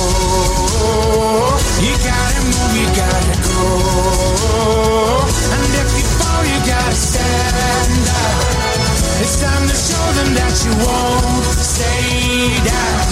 You 1.87 1.95
gotta 2.03 2.43
move, 2.51 2.75
you 2.83 2.89
gotta 2.99 3.37
go. 3.47 3.63
And 5.55 5.71
if 5.83 5.91
you 5.99 6.07
fall, 6.19 6.43
you 6.51 6.59
gotta 6.67 6.97
stand 6.99 8.07
up. 8.11 8.67
It's 9.23 9.37
time 9.41 9.65
to 9.71 9.77
show 9.87 10.07
them 10.19 10.31
that 10.35 10.55
you 10.67 10.73
won't 10.83 11.47
stay 11.63 12.59
down. 12.67 13.07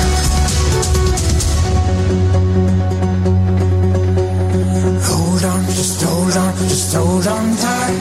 Hold 5.07 5.45
on, 5.53 5.63
just 5.79 6.03
hold 6.03 6.37
on, 6.37 6.53
just 6.69 6.95
hold 6.95 7.27
on 7.27 7.47
tight. 7.57 8.01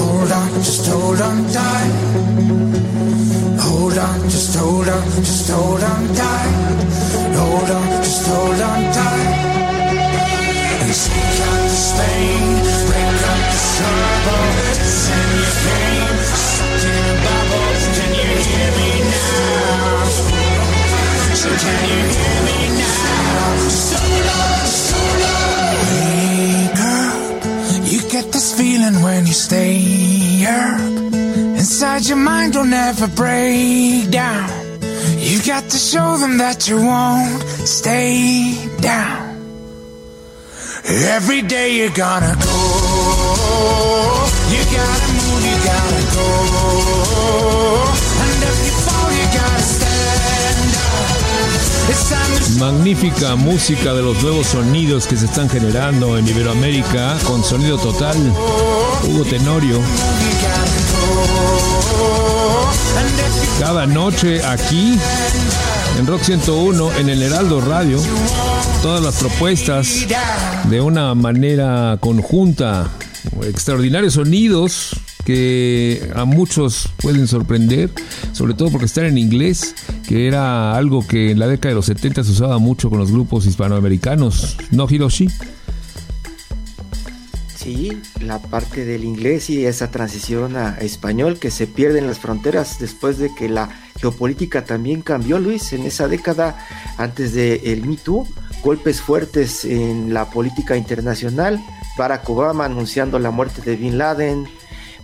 Hold 0.00 0.32
on, 0.32 0.48
just 0.64 0.86
hold 0.88 1.20
on 1.20 1.38
tight. 1.52 1.92
Hold 3.60 3.98
on, 3.98 4.20
just 4.30 4.56
hold 4.56 4.88
on, 4.88 5.04
just 5.20 5.50
hold 5.50 5.82
on 5.82 6.14
tight. 6.14 6.54
Hold 7.36 7.70
on, 7.70 7.88
just 8.02 8.26
hold 8.26 8.60
on 8.60 8.92
tight. 8.92 9.61
Pain, 11.98 12.44
break 12.88 13.20
up 13.32 13.42
the 13.52 13.60
in 15.12 15.28
your 15.36 15.52
stuck 15.62 15.92
in. 15.92 16.32
Can 17.96 18.10
you 18.20 18.30
hear 18.48 18.70
me 18.78 18.90
now? 19.12 20.04
So 21.40 21.48
can 21.64 21.80
you 21.90 22.02
hear 22.16 22.38
me 22.48 22.58
now? 22.80 23.68
So 23.68 24.00
long, 24.28 24.66
so 24.86 25.00
long. 25.24 25.76
Wake 25.92 26.82
up, 27.02 27.22
you 27.92 28.00
get 28.10 28.26
this 28.32 28.48
feeling 28.58 28.96
when 29.02 29.26
you 29.26 29.34
stay 29.34 29.80
up. 30.46 30.80
Inside 31.60 32.06
your 32.06 32.18
mind 32.18 32.54
will 32.54 32.64
never 32.64 33.08
break 33.08 34.10
down. 34.10 34.48
You 35.18 35.42
got 35.42 35.64
to 35.70 35.76
show 35.76 36.16
them 36.18 36.38
that 36.38 36.68
you 36.68 36.76
won't 36.76 37.42
stay 37.66 38.56
down. 38.80 39.21
Every 40.92 41.40
day. 41.40 41.78
You 41.78 41.88
gotta 41.88 42.36
move, 42.36 42.52
you 44.52 44.62
gotta 44.76 46.02
go. 46.14 46.32
Magnífica 52.58 53.34
música 53.36 53.94
de 53.94 54.02
los 54.02 54.22
nuevos 54.22 54.48
sonidos 54.48 55.06
que 55.06 55.16
se 55.16 55.24
están 55.24 55.48
generando 55.48 56.18
en 56.18 56.28
Iberoamérica 56.28 57.16
con 57.24 57.42
sonido 57.42 57.78
total. 57.78 58.16
Hugo 59.04 59.24
Tenorio. 59.24 59.80
Cada 63.58 63.86
noche 63.86 64.44
aquí 64.44 64.98
en 65.98 66.06
Rock 66.06 66.22
101 66.22 66.92
en 66.98 67.08
el 67.08 67.22
Heraldo 67.22 67.62
Radio. 67.62 67.98
Todas 68.82 69.00
las 69.00 69.20
propuestas 69.20 70.08
de 70.68 70.80
una 70.80 71.14
manera 71.14 71.96
conjunta. 72.00 72.90
Extraordinarios 73.44 74.14
sonidos 74.14 75.00
que 75.24 76.10
a 76.16 76.24
muchos 76.24 76.88
pueden 77.00 77.28
sorprender, 77.28 77.90
sobre 78.32 78.54
todo 78.54 78.70
porque 78.72 78.86
están 78.86 79.04
en 79.04 79.18
inglés, 79.18 79.76
que 80.08 80.26
era 80.26 80.76
algo 80.76 81.06
que 81.06 81.30
en 81.30 81.38
la 81.38 81.46
década 81.46 81.68
de 81.68 81.74
los 81.76 81.86
70 81.86 82.24
se 82.24 82.32
usaba 82.32 82.58
mucho 82.58 82.90
con 82.90 82.98
los 82.98 83.12
grupos 83.12 83.46
hispanoamericanos. 83.46 84.56
¿No, 84.72 84.88
Hiroshi? 84.90 85.28
Sí, 87.54 87.96
la 88.20 88.40
parte 88.40 88.84
del 88.84 89.04
inglés 89.04 89.48
y 89.48 89.64
esa 89.64 89.92
transición 89.92 90.56
a 90.56 90.78
español 90.78 91.38
que 91.38 91.52
se 91.52 91.68
pierde 91.68 92.00
en 92.00 92.08
las 92.08 92.18
fronteras 92.18 92.80
después 92.80 93.18
de 93.18 93.32
que 93.32 93.48
la 93.48 93.68
geopolítica 94.00 94.64
también 94.64 95.02
cambió, 95.02 95.38
Luis, 95.38 95.72
en 95.72 95.84
esa 95.84 96.08
década 96.08 96.58
antes 96.98 97.32
de 97.34 97.60
el 97.66 97.86
Me 97.86 97.96
Too, 97.96 98.26
golpes 98.62 99.00
fuertes 99.00 99.64
en 99.64 100.14
la 100.14 100.30
política 100.30 100.76
internacional, 100.76 101.62
Barack 101.98 102.28
Obama 102.30 102.64
anunciando 102.64 103.18
la 103.18 103.30
muerte 103.30 103.60
de 103.62 103.76
Bin 103.76 103.98
Laden 103.98 104.46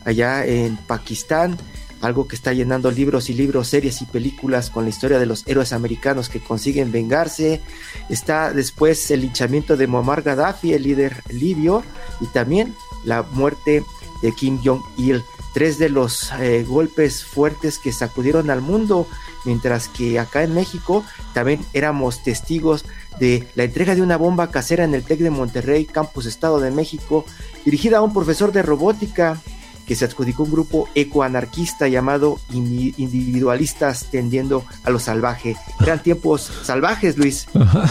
allá 0.04 0.46
en 0.46 0.76
Pakistán, 0.76 1.58
algo 2.00 2.28
que 2.28 2.36
está 2.36 2.52
llenando 2.52 2.90
libros 2.90 3.28
y 3.28 3.34
libros, 3.34 3.68
series 3.68 4.00
y 4.02 4.06
películas 4.06 4.70
con 4.70 4.84
la 4.84 4.90
historia 4.90 5.18
de 5.18 5.26
los 5.26 5.46
héroes 5.46 5.72
americanos 5.72 6.28
que 6.28 6.40
consiguen 6.40 6.92
vengarse. 6.92 7.60
Está 8.08 8.52
después 8.52 9.10
el 9.10 9.22
linchamiento 9.22 9.76
de 9.76 9.88
Muammar 9.88 10.22
Gaddafi, 10.22 10.72
el 10.72 10.84
líder 10.84 11.22
libio, 11.28 11.82
y 12.20 12.26
también 12.26 12.74
la 13.04 13.22
muerte 13.22 13.84
de 14.22 14.32
Kim 14.32 14.60
Jong-il. 14.64 15.22
Tres 15.54 15.78
de 15.78 15.88
los 15.88 16.30
eh, 16.40 16.64
golpes 16.68 17.24
fuertes 17.24 17.78
que 17.78 17.90
sacudieron 17.90 18.50
al 18.50 18.60
mundo, 18.60 19.08
mientras 19.44 19.88
que 19.88 20.20
acá 20.20 20.44
en 20.44 20.54
México 20.54 21.04
también 21.34 21.64
éramos 21.72 22.22
testigos 22.22 22.84
de 23.20 23.46
la 23.54 23.64
entrega 23.64 23.94
de 23.94 24.02
una 24.02 24.16
bomba 24.16 24.50
casera 24.50 24.84
en 24.84 24.94
el 24.94 25.02
TEC 25.02 25.20
de 25.20 25.30
Monterrey, 25.30 25.84
Campus 25.84 26.26
Estado 26.26 26.60
de 26.60 26.70
México, 26.70 27.24
dirigida 27.64 27.98
a 27.98 28.02
un 28.02 28.12
profesor 28.12 28.52
de 28.52 28.62
robótica 28.62 29.40
que 29.86 29.96
se 29.96 30.04
adjudicó 30.04 30.42
un 30.42 30.50
grupo 30.50 30.86
ecoanarquista 30.94 31.88
llamado 31.88 32.38
Indi- 32.52 32.92
Individualistas 32.98 34.06
Tendiendo 34.10 34.62
a 34.84 34.90
lo 34.90 34.98
Salvaje. 34.98 35.56
Eran 35.80 36.02
tiempos 36.02 36.50
salvajes, 36.62 37.16
Luis. 37.16 37.46
Ajá. 37.54 37.90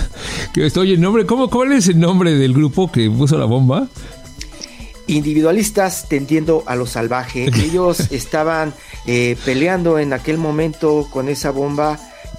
Que 0.54 0.68
estoy 0.68 0.94
el 0.94 1.02
nombre, 1.02 1.26
¿cómo, 1.26 1.50
¿cuál 1.50 1.72
es 1.72 1.88
el 1.88 2.00
nombre 2.00 2.36
del 2.36 2.54
grupo 2.54 2.92
que 2.92 3.10
puso 3.10 3.38
la 3.40 3.46
bomba? 3.46 3.88
Individualistas 5.08 6.08
tendiendo 6.10 6.64
a 6.68 6.76
lo 6.76 6.86
salvaje. 6.86 7.46
Ellos 7.64 8.12
estaban 8.12 8.74
eh, 9.06 9.38
peleando 9.46 10.00
en 10.00 10.14
aquel 10.14 10.38
momento 10.38 11.08
con 11.12 11.30
esa 11.30 11.50
bomba 11.52 11.98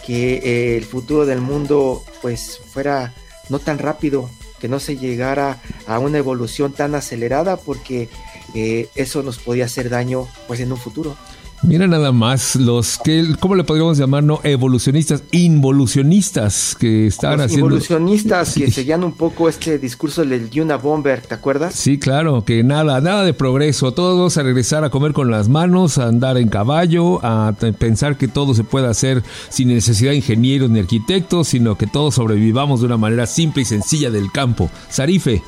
que 0.09 0.37
eh, 0.37 0.77
el 0.79 0.87
futuro 0.87 1.27
del 1.27 1.43
mundo 1.43 2.03
pues 2.23 2.59
fuera 2.73 3.13
no 3.51 3.59
tan 3.59 3.79
rápido, 3.79 4.31
que 4.59 4.67
no 4.67 4.81
se 4.81 4.97
llegara 4.97 5.61
a 5.87 5.99
una 5.99 6.17
evolución 6.17 6.73
tan 6.73 6.95
acelerada 6.95 7.59
porque 7.59 8.09
eh, 8.55 8.89
eso 8.95 9.23
nos 9.23 9.39
podía 9.39 9.67
hacer 9.67 9.91
daño 9.91 10.27
pues 10.47 10.61
en 10.61 10.73
un 10.73 10.79
futuro. 10.79 11.15
Mira 11.63 11.89
nada 11.89 12.13
más 12.13 12.55
los 12.55 12.99
que, 12.99 13.35
¿cómo 13.41 13.57
le 13.57 13.65
podríamos 13.65 13.99
llamar? 13.99 14.23
No, 14.23 14.41
evolucionistas, 14.45 15.25
involucionistas 15.33 16.77
que 16.79 17.09
estaban 17.09 17.39
Los 17.39 17.47
haciendo. 17.47 17.67
involucionistas 17.67 18.55
que 18.55 18.71
seguían 18.71 19.03
un 19.03 19.13
poco 19.13 19.49
este 19.49 19.79
discurso 19.79 20.25
del 20.25 20.49
Yuna 20.51 20.77
Bomber, 20.77 21.21
¿te 21.21 21.35
acuerdas? 21.35 21.75
Sí, 21.75 21.99
claro, 21.99 22.45
que 22.45 22.63
nada, 22.63 23.01
nada 23.01 23.25
de 23.25 23.35
progreso. 23.35 23.93
Todos 23.93 24.39
a 24.39 24.43
regresar 24.45 24.85
a 24.85 24.91
comer 24.91 25.13
con 25.13 25.31
las 25.33 25.49
manos, 25.49 25.99
a 25.99 26.07
andar 26.07 26.39
en 26.39 26.49
caballo, 26.49 27.19
a 27.25 27.53
pensar 27.79 28.17
que 28.17 28.29
todo 28.29 28.55
se 28.55 28.63
puede 28.63 28.87
hacer 28.87 29.25
sin 29.49 29.69
necesidad 29.69 30.13
de 30.13 30.19
ingenieros 30.19 30.71
ni 30.71 30.79
arquitectos, 30.79 31.49
sino 31.49 31.77
que 31.77 31.89
todos 31.89 32.15
sobrevivamos 32.15 32.81
de 32.81 32.87
una 32.87 32.97
manera 32.97 33.27
simple 33.27 33.63
y 33.63 33.65
sencilla 33.65 34.11
del 34.11 34.31
campo. 34.31 34.71
Sarife. 34.91 35.43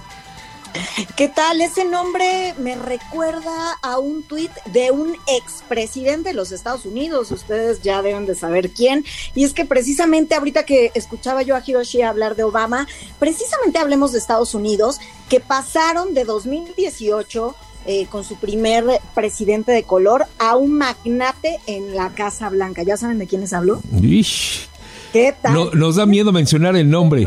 ¿Qué 1.17 1.29
tal? 1.29 1.61
Ese 1.61 1.85
nombre 1.85 2.55
me 2.59 2.75
recuerda 2.77 3.73
a 3.83 3.99
un 3.99 4.23
tuit 4.23 4.51
de 4.67 4.91
un 4.91 5.17
expresidente 5.27 6.31
de 6.31 6.35
los 6.35 6.53
Estados 6.53 6.85
Unidos. 6.87 7.31
Ustedes 7.31 7.83
ya 7.83 8.03
deben 8.03 8.27
de 8.27 8.35
saber 8.35 8.71
quién. 8.71 9.05
Y 9.35 9.45
es 9.45 9.53
que 9.53 9.65
precisamente 9.65 10.35
ahorita 10.35 10.65
que 10.65 10.93
escuchaba 10.95 11.43
yo 11.43 11.57
a 11.57 11.63
Hiroshi 11.65 12.03
hablar 12.03 12.37
de 12.37 12.45
Obama, 12.45 12.87
precisamente 13.19 13.79
hablemos 13.79 14.13
de 14.13 14.19
Estados 14.19 14.55
Unidos, 14.55 14.99
que 15.29 15.41
pasaron 15.41 16.15
de 16.15 16.25
2018 16.25 17.55
eh, 17.87 18.07
con 18.07 18.25
su 18.25 18.37
primer 18.37 18.85
presidente 19.15 19.73
de 19.73 19.83
color 19.83 20.27
a 20.39 20.57
un 20.57 20.73
magnate 20.73 21.61
en 21.67 21.95
la 21.95 22.11
Casa 22.11 22.49
Blanca. 22.49 22.83
¿Ya 22.83 22.97
saben 22.97 23.19
de 23.19 23.27
quién 23.27 23.41
les 23.41 23.53
hablo? 23.53 23.83
Ish. 24.01 24.70
¿Qué 25.13 25.35
tal? 25.41 25.55
No- 25.55 25.71
nos 25.73 25.97
da 25.97 26.07
miedo 26.07 26.33
mencionar 26.33 26.77
el 26.77 26.89
nombre. 26.89 27.27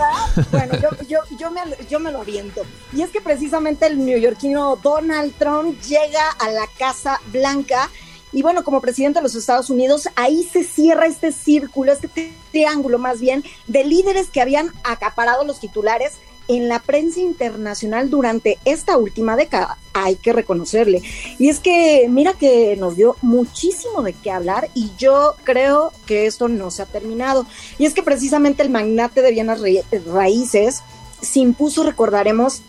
Bueno, 0.51 0.73
yo, 0.81 0.89
yo, 1.07 1.19
yo, 1.38 1.51
me, 1.51 1.61
yo 1.89 1.99
me 1.99 2.11
lo 2.11 2.21
aviento. 2.21 2.61
Y 2.93 3.01
es 3.01 3.09
que 3.09 3.21
precisamente 3.21 3.86
el 3.88 4.03
neoyorquino 4.03 4.77
Donald 4.81 5.34
Trump 5.38 5.79
llega 5.81 6.29
a 6.39 6.49
la 6.49 6.65
Casa 6.77 7.19
Blanca 7.31 7.89
y 8.31 8.41
bueno, 8.41 8.63
como 8.63 8.81
presidente 8.81 9.19
de 9.19 9.23
los 9.23 9.36
Estados 9.36 9.69
Unidos, 9.69 10.09
ahí 10.15 10.43
se 10.51 10.63
cierra 10.63 11.05
este 11.05 11.31
círculo, 11.31 11.91
este 11.91 12.09
tri- 12.09 12.31
triángulo 12.51 12.97
más 12.97 13.19
bien, 13.19 13.43
de 13.67 13.84
líderes 13.84 14.29
que 14.31 14.41
habían 14.41 14.71
acaparado 14.84 15.43
los 15.43 15.59
titulares 15.59 16.13
en 16.48 16.68
la 16.68 16.80
prensa 16.80 17.20
internacional 17.20 18.10
durante 18.10 18.58
esta 18.66 18.98
última 18.98 19.36
década. 19.36 19.78
Hay 19.94 20.16
que 20.16 20.34
reconocerle. 20.34 21.02
Y 21.39 21.50
es 21.50 21.60
que 21.60 22.08
mira 22.10 22.34
que 22.34 22.76
nos 22.78 22.96
dio 22.96 23.16
muchísimo 23.22 24.02
de 24.02 24.14
qué 24.14 24.32
hablar 24.32 24.70
y 24.74 24.91
yo 24.98 25.36
creo 25.44 25.91
que 26.06 26.26
esto 26.26 26.48
no 26.48 26.72
se 26.72 26.82
ha 26.82 26.86
terminado. 26.86 27.46
Y 27.78 27.86
es 27.86 27.94
que 27.94 28.04
precisamente 28.04 28.64
el 28.64 28.70
magnate 28.70 29.22
de 29.22 29.32
bienes 29.32 29.62
ra- 29.62 30.02
raíces 30.14 30.82
se 31.22 31.39
impuso, 31.39 31.84
recordaremos, 31.84 32.62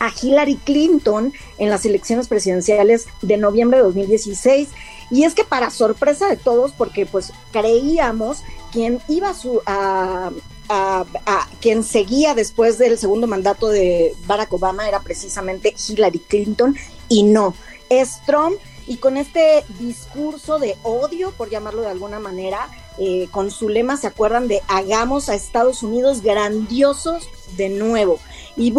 a 0.00 0.10
Hillary 0.22 0.56
Clinton 0.56 1.32
en 1.58 1.70
las 1.70 1.84
elecciones 1.84 2.28
presidenciales 2.28 3.06
de 3.22 3.36
noviembre 3.36 3.78
de 3.78 3.84
2016. 3.84 4.68
Y 5.10 5.24
es 5.24 5.34
que 5.34 5.42
para 5.44 5.70
sorpresa 5.70 6.28
de 6.28 6.36
todos, 6.36 6.72
porque 6.72 7.06
pues 7.06 7.32
creíamos 7.52 8.42
quien 8.70 9.00
iba 9.08 9.32
su, 9.34 9.60
a, 9.66 10.30
a- 10.68 11.04
quien 11.60 11.82
seguía 11.82 12.34
después 12.34 12.78
del 12.78 12.98
segundo 12.98 13.26
mandato 13.26 13.68
de 13.68 14.14
Barack 14.26 14.52
Obama 14.52 14.88
era 14.88 15.00
precisamente 15.00 15.74
Hillary 15.88 16.20
Clinton 16.20 16.76
y 17.08 17.22
no, 17.24 17.54
es 17.90 18.20
Trump 18.26 18.56
y 18.86 18.96
con 18.96 19.16
este 19.16 19.64
discurso 19.78 20.58
de 20.58 20.76
odio, 20.82 21.30
por 21.32 21.50
llamarlo 21.50 21.82
de 21.82 21.88
alguna 21.88 22.20
manera, 22.20 22.68
eh, 22.98 23.28
con 23.30 23.50
su 23.50 23.68
lema, 23.68 23.96
¿se 23.96 24.06
acuerdan 24.06 24.48
de 24.48 24.62
hagamos 24.66 25.28
a 25.28 25.34
Estados 25.34 25.82
Unidos 25.82 26.22
grandiosos 26.22 27.28
de 27.56 27.68
nuevo? 27.68 28.18
Y 28.56 28.72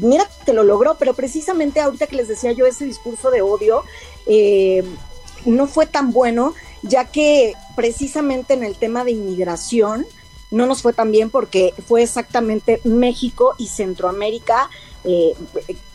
mira 0.00 0.28
que 0.44 0.52
lo 0.52 0.64
logró, 0.64 0.96
pero 0.98 1.14
precisamente 1.14 1.80
ahorita 1.80 2.06
que 2.08 2.16
les 2.16 2.28
decía 2.28 2.52
yo 2.52 2.66
ese 2.66 2.86
discurso 2.86 3.30
de 3.30 3.42
odio, 3.42 3.84
eh, 4.26 4.82
no 5.44 5.66
fue 5.68 5.86
tan 5.86 6.12
bueno, 6.12 6.54
ya 6.82 7.04
que 7.04 7.54
precisamente 7.76 8.54
en 8.54 8.64
el 8.64 8.74
tema 8.74 9.04
de 9.04 9.12
inmigración 9.12 10.06
no 10.50 10.66
nos 10.66 10.82
fue 10.82 10.92
tan 10.92 11.10
bien 11.10 11.30
porque 11.30 11.74
fue 11.88 12.02
exactamente 12.02 12.80
México 12.84 13.54
y 13.58 13.66
Centroamérica 13.68 14.70
eh, 15.04 15.34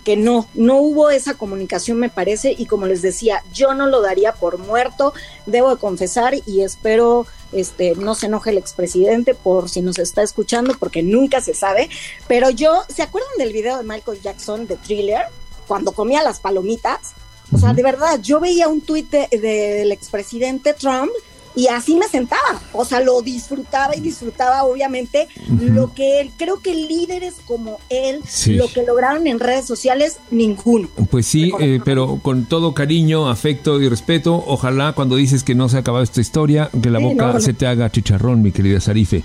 que 0.03 0.15
no, 0.17 0.47
no 0.55 0.77
hubo 0.77 1.09
esa 1.09 1.35
comunicación 1.35 1.97
me 1.99 2.09
parece 2.09 2.55
y 2.57 2.65
como 2.65 2.85
les 2.87 3.01
decía, 3.01 3.43
yo 3.53 3.73
no 3.73 3.85
lo 3.87 4.01
daría 4.01 4.33
por 4.33 4.57
muerto, 4.57 5.13
debo 5.45 5.69
de 5.69 5.77
confesar 5.77 6.33
y 6.45 6.61
espero 6.61 7.25
este 7.51 7.95
no 7.95 8.15
se 8.15 8.27
enoje 8.27 8.49
el 8.51 8.57
expresidente 8.57 9.33
por 9.35 9.69
si 9.69 9.81
nos 9.81 9.99
está 9.99 10.23
escuchando 10.23 10.73
porque 10.79 11.03
nunca 11.03 11.41
se 11.41 11.53
sabe, 11.53 11.89
pero 12.27 12.49
yo, 12.49 12.81
¿se 12.87 13.03
acuerdan 13.03 13.29
del 13.37 13.51
video 13.53 13.77
de 13.77 13.83
Michael 13.83 14.21
Jackson 14.21 14.65
de 14.67 14.77
Thriller? 14.77 15.23
Cuando 15.67 15.91
comía 15.91 16.23
las 16.23 16.39
palomitas, 16.39 17.11
o 17.53 17.57
sea, 17.57 17.73
de 17.73 17.83
verdad, 17.83 18.19
yo 18.21 18.39
veía 18.39 18.67
un 18.69 18.81
tuit 18.81 19.09
de- 19.11 19.27
del 19.37 19.91
expresidente 19.91 20.73
Trump 20.73 21.11
y 21.55 21.67
así 21.67 21.95
me 21.95 22.07
sentaba. 22.07 22.61
O 22.73 22.85
sea, 22.85 22.99
lo 23.01 23.21
disfrutaba 23.21 23.95
y 23.95 23.99
disfrutaba, 24.01 24.63
obviamente, 24.63 25.27
lo 25.59 25.93
que 25.93 26.21
él, 26.21 26.31
creo 26.37 26.59
que 26.61 26.73
líderes 26.73 27.35
como 27.45 27.79
él, 27.89 28.19
Sí. 28.27 28.53
lo 28.53 28.67
que 28.67 28.83
lograron 28.83 29.27
en 29.27 29.39
redes 29.39 29.65
sociales, 29.65 30.17
ninguno. 30.31 30.87
Pues 31.09 31.25
sí, 31.25 31.51
eh, 31.59 31.79
pero 31.83 32.19
con 32.21 32.45
todo 32.45 32.73
cariño, 32.73 33.29
afecto 33.29 33.81
y 33.81 33.89
respeto, 33.89 34.43
ojalá 34.47 34.93
cuando 34.93 35.15
dices 35.15 35.43
que 35.43 35.55
no 35.55 35.67
se 35.69 35.77
ha 35.77 35.79
acabado 35.81 36.03
esta 36.03 36.21
historia, 36.21 36.69
que 36.81 36.89
la 36.89 36.99
Sí, 36.99 37.05
boca 37.05 37.27
no, 37.27 37.33
no. 37.33 37.39
se 37.41 37.53
te 37.53 37.67
haga 37.67 37.91
chicharrón, 37.91 38.41
mi 38.41 38.51
querida 38.51 38.79
Sarife. 38.79 39.23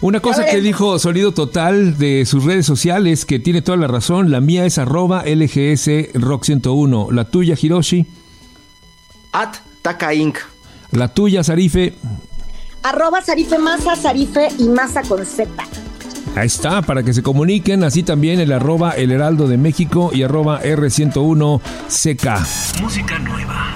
Una 0.00 0.20
cosa 0.20 0.44
que 0.46 0.60
dijo 0.60 0.98
Sonido 0.98 1.32
Total 1.32 1.96
de 1.98 2.24
sus 2.26 2.44
redes 2.44 2.66
sociales, 2.66 3.24
que 3.24 3.38
tiene 3.38 3.62
toda 3.62 3.78
la 3.78 3.86
razón, 3.86 4.30
la 4.30 4.40
mía 4.40 4.66
es 4.66 4.78
arroba 4.78 5.24
LGS 5.26 6.10
Rock 6.14 6.44
101, 6.44 7.08
la 7.12 7.24
tuya, 7.24 7.56
Hiroshi, 7.60 8.06
At 9.32 9.54
Taka 9.82 10.12
Inc. 10.14 10.38
la 10.92 11.08
tuya, 11.08 11.42
Sarife. 11.42 11.94
Arroba 12.82 13.22
Sarife 13.22 13.58
Masa, 13.58 13.96
Sarife 13.96 14.48
y 14.58 14.64
Masa 14.64 15.02
con 15.02 15.24
Z. 15.24 15.48
Ahí 16.34 16.46
está, 16.46 16.82
para 16.82 17.02
que 17.02 17.12
se 17.12 17.22
comuniquen, 17.22 17.84
así 17.84 18.02
también 18.02 18.40
el 18.40 18.52
arroba 18.52 18.92
El 18.92 19.12
Heraldo 19.12 19.48
de 19.48 19.58
México 19.58 20.10
y 20.14 20.22
arroba 20.22 20.62
R101CK. 20.62 22.80
Música 22.80 23.18
nueva. 23.18 23.72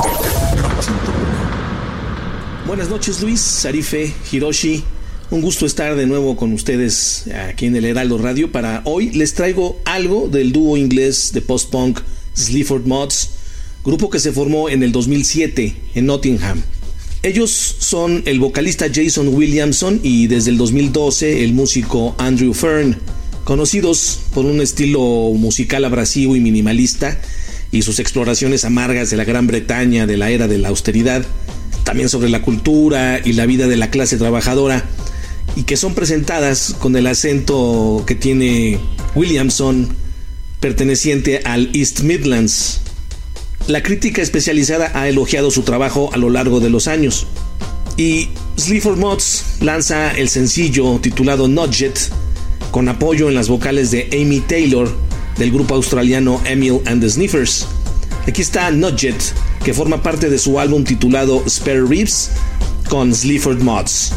Buenas 2.66 2.88
noches 2.88 3.22
Luis, 3.22 3.40
Sarife, 3.40 4.12
Hiroshi. 4.32 4.82
Un 5.30 5.42
gusto 5.42 5.66
estar 5.66 5.96
de 5.96 6.06
nuevo 6.06 6.36
con 6.36 6.52
ustedes 6.52 7.24
aquí 7.48 7.66
en 7.66 7.76
el 7.76 7.84
Heraldo 7.84 8.16
Radio. 8.16 8.50
Para 8.50 8.82
hoy 8.84 9.10
les 9.10 9.34
traigo 9.34 9.78
algo 9.84 10.28
del 10.28 10.52
dúo 10.52 10.76
inglés 10.76 11.32
de 11.32 11.42
post-punk 11.42 12.00
Sleaford 12.34 12.86
Mods, 12.86 13.30
grupo 13.84 14.08
que 14.08 14.20
se 14.20 14.32
formó 14.32 14.68
en 14.68 14.82
el 14.82 14.92
2007 14.92 15.76
en 15.94 16.06
Nottingham. 16.06 16.62
Ellos 17.26 17.74
son 17.80 18.22
el 18.24 18.38
vocalista 18.38 18.86
Jason 18.86 19.34
Williamson 19.34 19.98
y 20.04 20.28
desde 20.28 20.52
el 20.52 20.58
2012 20.58 21.42
el 21.42 21.54
músico 21.54 22.14
Andrew 22.18 22.54
Fern, 22.54 23.00
conocidos 23.42 24.20
por 24.32 24.44
un 24.44 24.60
estilo 24.60 25.00
musical 25.34 25.84
abrasivo 25.84 26.36
y 26.36 26.40
minimalista 26.40 27.18
y 27.72 27.82
sus 27.82 27.98
exploraciones 27.98 28.64
amargas 28.64 29.10
de 29.10 29.16
la 29.16 29.24
Gran 29.24 29.48
Bretaña 29.48 30.06
de 30.06 30.16
la 30.16 30.30
era 30.30 30.46
de 30.46 30.58
la 30.58 30.68
austeridad, 30.68 31.26
también 31.82 32.08
sobre 32.08 32.28
la 32.28 32.42
cultura 32.42 33.20
y 33.24 33.32
la 33.32 33.44
vida 33.44 33.66
de 33.66 33.76
la 33.76 33.90
clase 33.90 34.18
trabajadora, 34.18 34.84
y 35.56 35.64
que 35.64 35.76
son 35.76 35.96
presentadas 35.96 36.76
con 36.78 36.94
el 36.94 37.08
acento 37.08 38.04
que 38.06 38.14
tiene 38.14 38.78
Williamson 39.16 39.88
perteneciente 40.60 41.40
al 41.44 41.70
East 41.74 42.02
Midlands. 42.02 42.82
La 43.66 43.82
crítica 43.82 44.22
especializada 44.22 44.92
ha 44.94 45.08
elogiado 45.08 45.50
su 45.50 45.62
trabajo 45.62 46.10
a 46.12 46.18
lo 46.18 46.30
largo 46.30 46.60
de 46.60 46.70
los 46.70 46.86
años. 46.86 47.26
Y 47.96 48.28
Sleaford 48.56 48.98
Mods 48.98 49.56
lanza 49.60 50.12
el 50.12 50.28
sencillo 50.28 51.00
titulado 51.00 51.48
Not 51.48 51.72
Yet, 51.72 51.98
con 52.70 52.88
apoyo 52.88 53.28
en 53.28 53.34
las 53.34 53.48
vocales 53.48 53.90
de 53.90 54.08
Amy 54.12 54.38
Taylor 54.40 54.88
del 55.36 55.50
grupo 55.50 55.74
australiano 55.74 56.40
Emil 56.44 56.80
and 56.86 57.02
the 57.02 57.10
Sniffers. 57.10 57.66
Aquí 58.28 58.40
está 58.40 58.70
Not 58.70 59.00
Yet, 59.00 59.20
que 59.64 59.74
forma 59.74 60.00
parte 60.00 60.30
de 60.30 60.38
su 60.38 60.60
álbum 60.60 60.84
titulado 60.84 61.42
Spare 61.48 61.82
Ribs 61.82 62.30
con 62.88 63.12
Sleaford 63.12 63.62
Mods. 63.62 64.12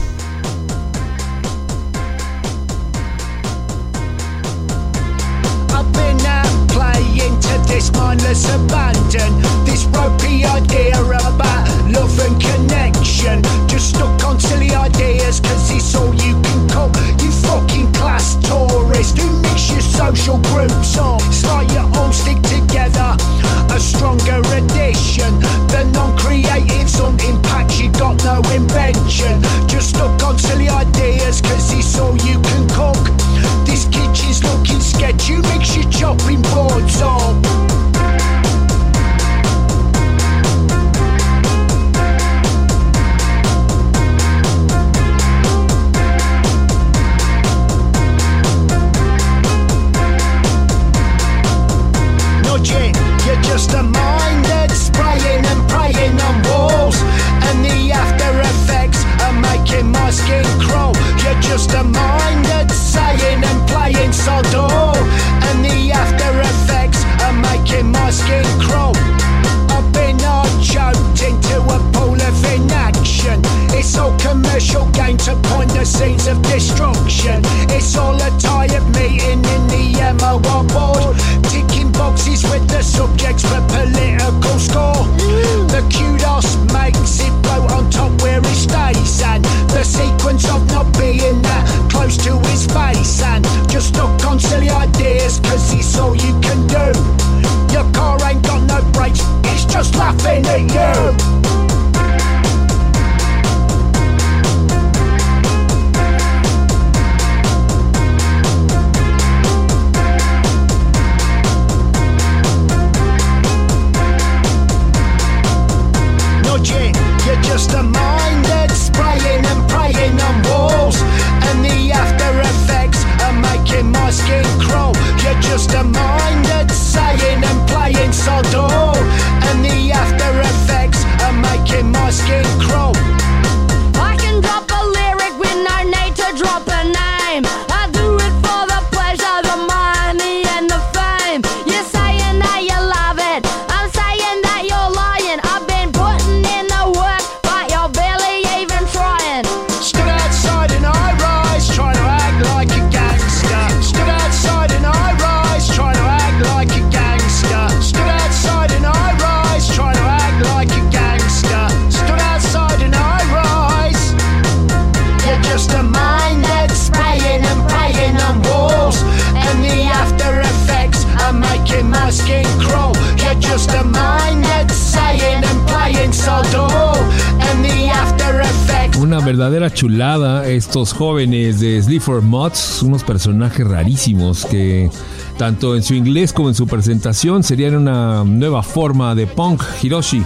Verdadera 179.49 179.73
chulada 179.73 180.47
estos 180.47 180.93
jóvenes 180.93 181.59
de 181.59 181.81
Sleaford 181.81 182.21
Mods, 182.21 182.83
unos 182.83 183.03
personajes 183.03 183.67
rarísimos 183.67 184.45
que 184.45 184.91
tanto 185.39 185.75
en 185.75 185.81
su 185.81 185.95
inglés 185.95 186.33
como 186.33 186.49
en 186.49 186.55
su 186.55 186.67
presentación 186.67 187.41
serían 187.41 187.75
una 187.75 188.23
nueva 188.23 188.61
forma 188.61 189.15
de 189.15 189.25
punk 189.25 189.63
Hiroshi. 189.81 190.23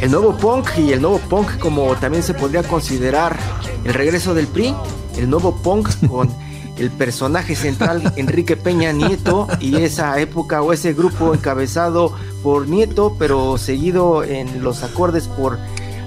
El 0.00 0.10
nuevo 0.10 0.34
punk 0.38 0.70
y 0.78 0.92
el 0.92 1.02
nuevo 1.02 1.18
punk 1.18 1.58
como 1.58 1.94
también 1.96 2.22
se 2.22 2.32
podría 2.32 2.62
considerar 2.62 3.36
el 3.84 3.92
regreso 3.92 4.32
del 4.32 4.46
PRI, 4.46 4.74
el 5.18 5.28
nuevo 5.28 5.54
punk 5.62 5.90
con 6.08 6.30
el 6.78 6.90
personaje 6.90 7.56
central 7.56 8.14
Enrique 8.16 8.56
Peña 8.56 8.92
Nieto 8.92 9.48
y 9.60 9.76
esa 9.76 10.18
época 10.18 10.62
o 10.62 10.72
ese 10.72 10.94
grupo 10.94 11.34
encabezado 11.34 12.14
por 12.42 12.68
Nieto 12.68 13.16
pero 13.18 13.58
seguido 13.58 14.24
en 14.24 14.64
los 14.64 14.82
acordes 14.82 15.28
por 15.28 15.58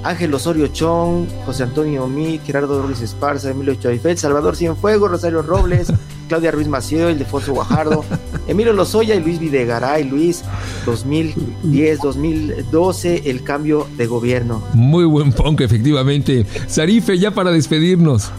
Ángel 0.04 0.34
Osorio 0.34 0.68
Chong, 0.68 1.28
José 1.46 1.64
Antonio 1.64 2.08
Mí, 2.08 2.40
Gerardo 2.46 2.82
Ruiz 2.82 3.02
Esparza, 3.02 3.52
Emilio 3.52 3.76
Choifet, 3.76 4.18
Salvador 4.18 4.56
Cienfuegos, 4.56 5.12
Rosario 5.12 5.42
Robles, 5.42 5.92
Claudia 6.28 6.52
Ruiz 6.52 6.68
Maciel, 6.68 7.12
Ildefonso 7.12 7.54
Guajardo, 7.54 8.04
Emilio 8.48 8.74
Lozoya 8.74 9.16
y 9.16 9.22
Luis 9.22 9.40
Videgaray, 9.40 10.04
Luis 10.04 10.44
2010-2012, 10.86 13.22
el 13.26 13.44
cambio 13.44 13.88
de 13.98 14.08
gobierno. 14.08 14.62
Muy 14.74 15.06
buen 15.06 15.32
punk, 15.32 15.62
efectivamente. 15.62 16.46
Sarife, 16.68 17.18
ya 17.18 17.32
para 17.32 17.52
despedirnos. 17.52 18.30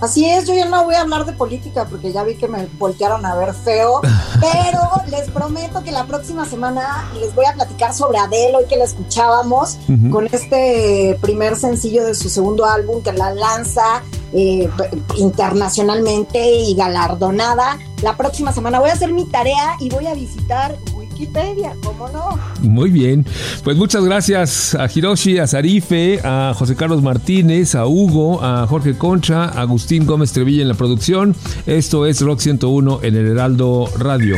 Así 0.00 0.26
es, 0.26 0.46
yo 0.46 0.54
ya 0.54 0.66
no 0.66 0.84
voy 0.84 0.94
a 0.94 1.00
hablar 1.00 1.24
de 1.24 1.32
política 1.32 1.86
porque 1.88 2.12
ya 2.12 2.22
vi 2.22 2.34
que 2.34 2.48
me 2.48 2.66
voltearon 2.78 3.24
a 3.24 3.34
ver 3.34 3.54
feo, 3.54 4.00
pero 4.40 4.80
les 5.08 5.30
prometo 5.30 5.82
que 5.82 5.92
la 5.92 6.04
próxima 6.04 6.44
semana 6.44 7.10
les 7.18 7.34
voy 7.34 7.46
a 7.46 7.54
platicar 7.54 7.94
sobre 7.94 8.18
Adele, 8.18 8.56
hoy 8.56 8.64
que 8.66 8.76
la 8.76 8.84
escuchábamos, 8.84 9.78
con 10.10 10.26
este 10.26 11.18
primer 11.20 11.56
sencillo 11.56 12.04
de 12.04 12.14
su 12.14 12.28
segundo 12.28 12.66
álbum 12.66 13.02
que 13.02 13.12
la 13.12 13.32
lanza 13.32 14.02
eh, 14.32 14.68
internacionalmente 15.16 16.50
y 16.50 16.74
galardonada. 16.74 17.78
La 18.02 18.16
próxima 18.16 18.52
semana 18.52 18.80
voy 18.80 18.90
a 18.90 18.92
hacer 18.92 19.12
mi 19.12 19.24
tarea 19.24 19.76
y 19.80 19.88
voy 19.88 20.06
a 20.06 20.14
visitar 20.14 20.76
Wikipedia, 21.16 21.74
¿cómo 21.82 22.08
no? 22.08 22.38
Muy 22.60 22.90
bien. 22.90 23.24
Pues 23.64 23.78
muchas 23.78 24.04
gracias 24.04 24.74
a 24.74 24.86
Hiroshi, 24.86 25.38
a 25.38 25.46
Sarife, 25.46 26.20
a 26.22 26.52
José 26.54 26.76
Carlos 26.76 27.02
Martínez, 27.02 27.74
a 27.74 27.86
Hugo, 27.86 28.44
a 28.44 28.66
Jorge 28.66 28.98
Concha, 28.98 29.46
a 29.46 29.62
Agustín 29.62 30.04
Gómez 30.04 30.32
Trevilla 30.32 30.60
en 30.60 30.68
la 30.68 30.74
producción. 30.74 31.34
Esto 31.66 32.04
es 32.04 32.20
Rock 32.20 32.40
101 32.40 33.00
en 33.02 33.16
el 33.16 33.26
Heraldo 33.28 33.88
Radio. 33.98 34.36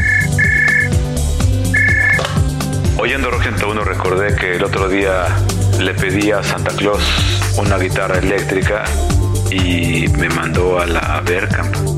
Oyendo 2.97 3.29
Rock 3.29 3.43
101 3.43 3.83
recordé 3.83 4.37
que 4.37 4.55
el 4.55 4.63
otro 4.63 4.89
día 4.89 5.25
le 5.81 5.95
pedí 5.95 6.31
a 6.31 6.45
Santa 6.45 6.71
Claus 6.77 7.03
una 7.59 7.77
guitarra 7.77 8.19
eléctrica 8.19 8.85
y 9.51 10.07
me 10.17 10.29
mandó 10.29 10.79
a 10.79 10.87
la 10.87 11.21
Verkamp. 11.27 11.98